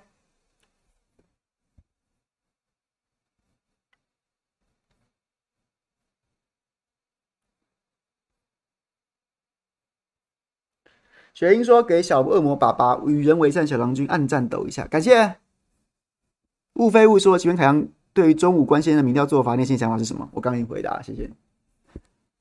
[11.34, 15.38] 雪英说：“给小恶魔爸爸与人为善小郎君暗赞抖一下，感谢。”
[16.76, 21.30] 雾非雾说：“请问凯阳对于中午关先生的民调做法，内心想法是什么？”我刚已经回答，谢谢。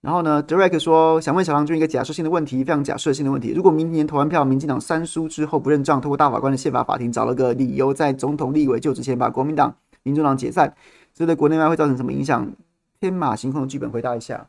[0.01, 3.53] 然后呢，Derek 说：“想问小郎君一个假设性的问题，非常假设性的问题。
[3.53, 10.75] 如果明年投完票，民进党三输之后不认账，透过大法官的宪法法庭找了个理由，在总统、立委就职前把国民党、民主党解散，
[11.15, 12.51] 这对国内外会造成什么影响？
[12.99, 14.49] 天马行空的剧本，回答一下。”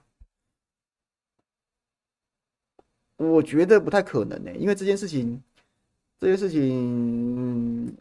[3.21, 5.39] 我觉得不太可能呢、因为这件事情，
[6.19, 7.95] 这件事情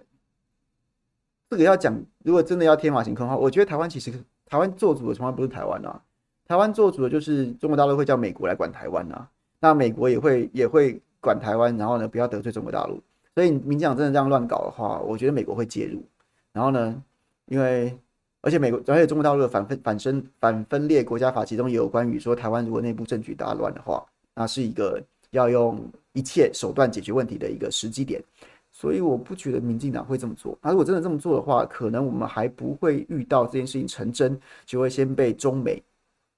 [1.50, 1.94] 这个要讲，
[2.24, 4.10] 如果真的要天马行空的话，我觉得台湾其实
[4.46, 6.00] 台湾做主的从来不是台湾啊，
[6.46, 9.28] 台湾做主的就是中国大陆会叫美国来管台湾啊，
[9.60, 13.02] 那美国也会也会管台湾，然后呢不要得罪中国大陆。
[13.34, 16.02] 所以民进党真的这样乱搞的话，我觉得美国会介入。
[16.52, 17.02] 然后呢，
[17.46, 17.96] 因为
[18.40, 24.04] 而且美国而且中国大陆的反分反分反分裂国家法其中也有关于说，台湾如果内部政局大乱的话，
[24.40, 24.98] 那是一个
[25.32, 25.78] 要用
[26.14, 28.22] 一切手段解决问题的一个时机点。
[28.72, 30.58] 所以我不觉得民进党会这么做。
[30.62, 35.82] 那如果真的这么做的话，可能我们还不会遇到这件事情成真，就会先被中美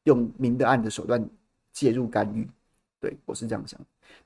[0.02, 1.24] 用明的暗的手段
[1.72, 2.48] 介入干预。
[2.98, 3.78] 对，我是这样想。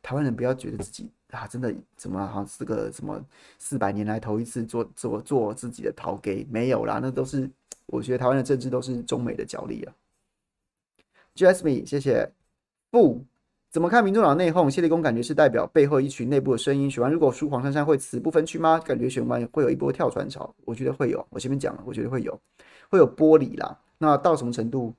[0.03, 1.11] 台湾人不要觉得自己。
[1.33, 3.23] 啊，真的怎么好像是个什么
[3.59, 6.47] 四百年来头一次做做做自己的头给？
[6.49, 7.51] 没有啦，那都是
[7.85, 9.93] 我觉得台湾的政治都是中美的角力啊。
[11.35, 12.33] Jasmine，谢谢。
[12.91, 13.21] 不，
[13.77, 14.71] 怎么看民众党内讧？
[14.71, 16.91] 谢立功感觉是代表背后一群内部的声音。
[16.91, 18.79] 选完如果输黄珊珊会此不分区吗？
[18.79, 20.51] 感觉选完会有一波跳船潮。
[20.65, 22.41] 我觉得会有，我前面讲了，我觉得会有，
[22.89, 23.79] 会有剥离啦。
[23.99, 24.95] 那到什么程度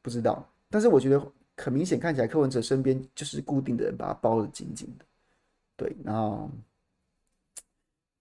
[0.00, 1.20] 不知道，但是我觉得
[1.56, 5.04] 很明显看起来柯文哲身边就是固定的人把他包得紧紧的。
[5.76, 6.48] 对，然后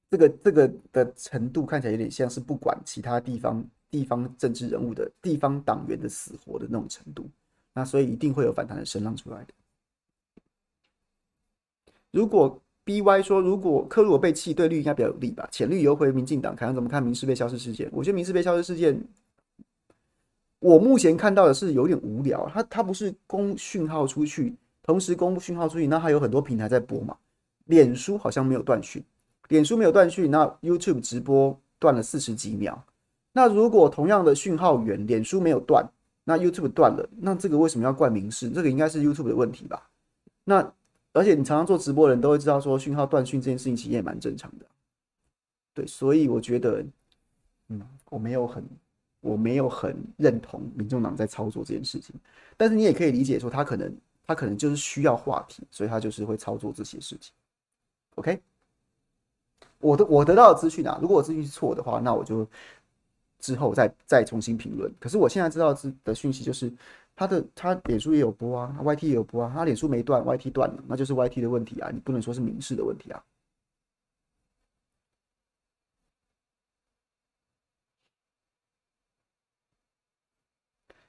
[0.10, 7.30] 这个这个的程度看起来有点像是不管其他地方地方政治人物的地方党员的死活的那种程度，
[7.76, 9.54] 那所以一定会有反弹的声浪出来的。
[12.12, 15.48] 如果 BY 说，如果柯如果被弃，对绿应该比较有利吧？
[15.52, 17.88] 浅绿游回民进党，看怎么看民视被消失事件？
[17.92, 19.00] 我觉得民视被消失事件，
[20.60, 27.16] 我目前看到的是有点无聊，他他不是公讯号出去，同时公布讯号出去，那还有很多平台在播嘛。
[27.66, 29.04] 脸书好像没有断讯，
[29.50, 32.84] 脸书没有断讯，那 YouTube 直播断了四十几秒。
[33.32, 35.88] 那如果同样的讯号源，脸书没有断，
[36.24, 38.50] 那 YouTube 断了，那这个为什么要怪民视？
[38.50, 39.88] 这个应该是 YouTube 的问题吧？
[40.44, 40.74] 那
[41.14, 44.66] 而且你常常做直播的人都会知道，说讯号断讯这件事情其实也蛮正常的。
[45.74, 46.86] 对，所以我觉得，
[47.70, 48.64] 嗯，我没有很，
[49.22, 52.16] 我没有很认同民众党在操作这件事情。
[52.58, 53.96] 但是你也可以理解说，他可能
[54.28, 57.34] 他可能就是需要话题，所以他就是会操作这些事情。
[58.16, 58.42] OK，
[59.80, 62.46] 我的我得到的资讯啊，如果我资讯是错的话，那我就
[63.40, 64.94] 之后再再重新评论。
[65.00, 66.70] 可是我现在知道的讯息就是，
[67.20, 73.22] 他的他脸书也有播啊他，YT 也有播啊，他脸书没断，YT 断了，那就是 YT 的问题啊，你不能说是民事的问题啊。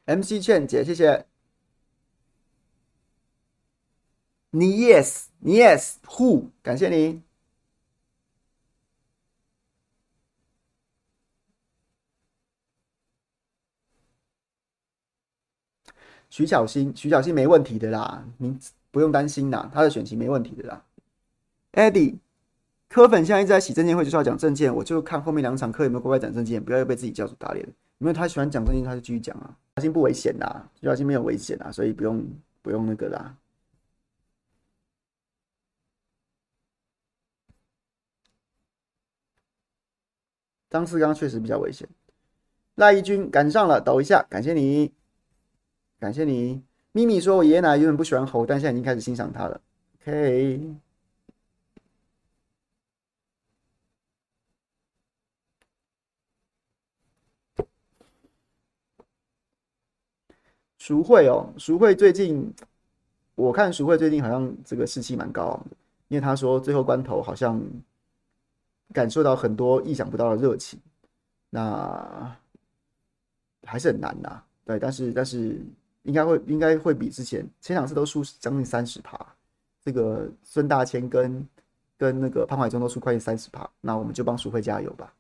[0.06, 1.26] MC 劝姐，谢谢。
[4.50, 6.50] 你 yes，你 yes，who？
[6.60, 7.22] 感谢你。
[16.30, 18.56] 徐小新，徐小新没问题的啦，你
[18.90, 20.84] 不用担心啦，他的选情没问题的啦。
[21.72, 22.18] Eddie，
[22.88, 27.66] 柯粉现在一直在洗证件会，就是要讲证件，我就看后面两场课有没有乖乖讲证件，不要又被自己教主打脸。
[27.98, 29.54] 因为他喜欢讲证件，他就继续讲啊。
[29.76, 32.24] 小新不危险啦，徐小新没有危险啦，所以不用
[32.62, 33.36] 不用那个啦。
[40.70, 41.88] 张世刚确实比较危险。
[42.76, 44.92] 赖一军赶上了，抖一下，感谢你，
[46.00, 46.60] 感谢你。
[46.92, 49.60] 咪咪说：“我爷爷奶奶原本不喜欢猴，但现在已经开始欣赏他了。”
[50.02, 50.74] OK。
[60.78, 62.52] 淑慧哦，淑慧最近，
[63.34, 65.76] 我看淑慧最近好像这个士气蛮高昂的，
[66.08, 67.62] 因为他说最后关头好像。
[68.92, 70.76] 感受到很多意想不到的热情，
[71.48, 72.36] 那
[73.62, 74.42] 还是很难呐。
[74.64, 75.64] 对，但是但是
[76.02, 79.18] 应该会应该会比之前前两次都输将近三十趴，
[79.84, 81.46] 这个孙大千跟
[81.98, 85.12] 跟那个潘怀忠都输快三十趴，那我们就帮苏慧加油吧。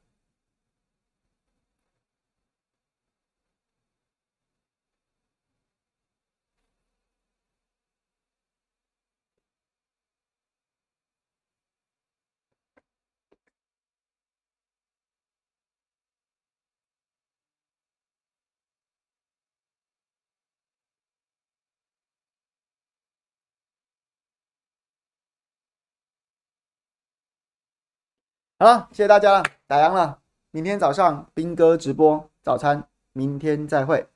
[28.60, 30.18] 好了，谢谢大家了，打烊了。
[30.50, 34.06] 明天早上兵哥直播早餐，明天再会，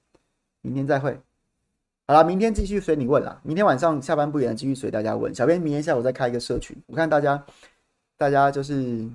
[0.60, 1.18] 明天再会。
[2.06, 3.40] 好了，明天继续随你问了。
[3.42, 5.34] 明天晚上下班不远，继续随大家问。
[5.34, 7.42] 小编明天下午再开一个社群，我看大家，
[8.18, 9.08] 大家就是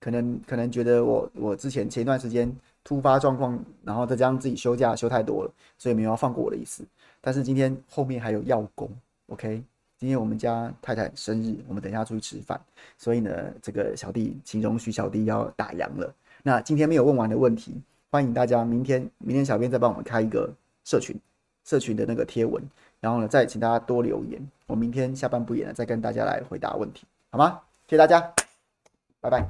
[0.00, 2.50] 可能可能觉得我我之前前一段时间
[2.82, 6.82] 突发状况，然后再加上自己休假休太多了，所以没有要放过我的意思。
[7.20, 8.88] 但是今天后面还有要工
[9.26, 9.62] ，OK。
[10.02, 12.60] 今天我们家太太生日，我们等一下出去吃饭，
[12.98, 13.30] 所以呢，
[13.62, 16.12] 这个小弟请容许小弟要打烊了。
[16.42, 17.80] 那今天没有问完的问题，
[18.10, 21.16] 欢迎大家明天，明天小编再帮我们开一个社群，
[21.64, 22.60] 社群的那个贴文，
[22.98, 27.60] 然后呢，再请大家多留言，我明天下班不演了，再跟大家来回答问题，好吗？
[27.86, 28.34] 谢谢大家，
[29.20, 29.48] 拜拜。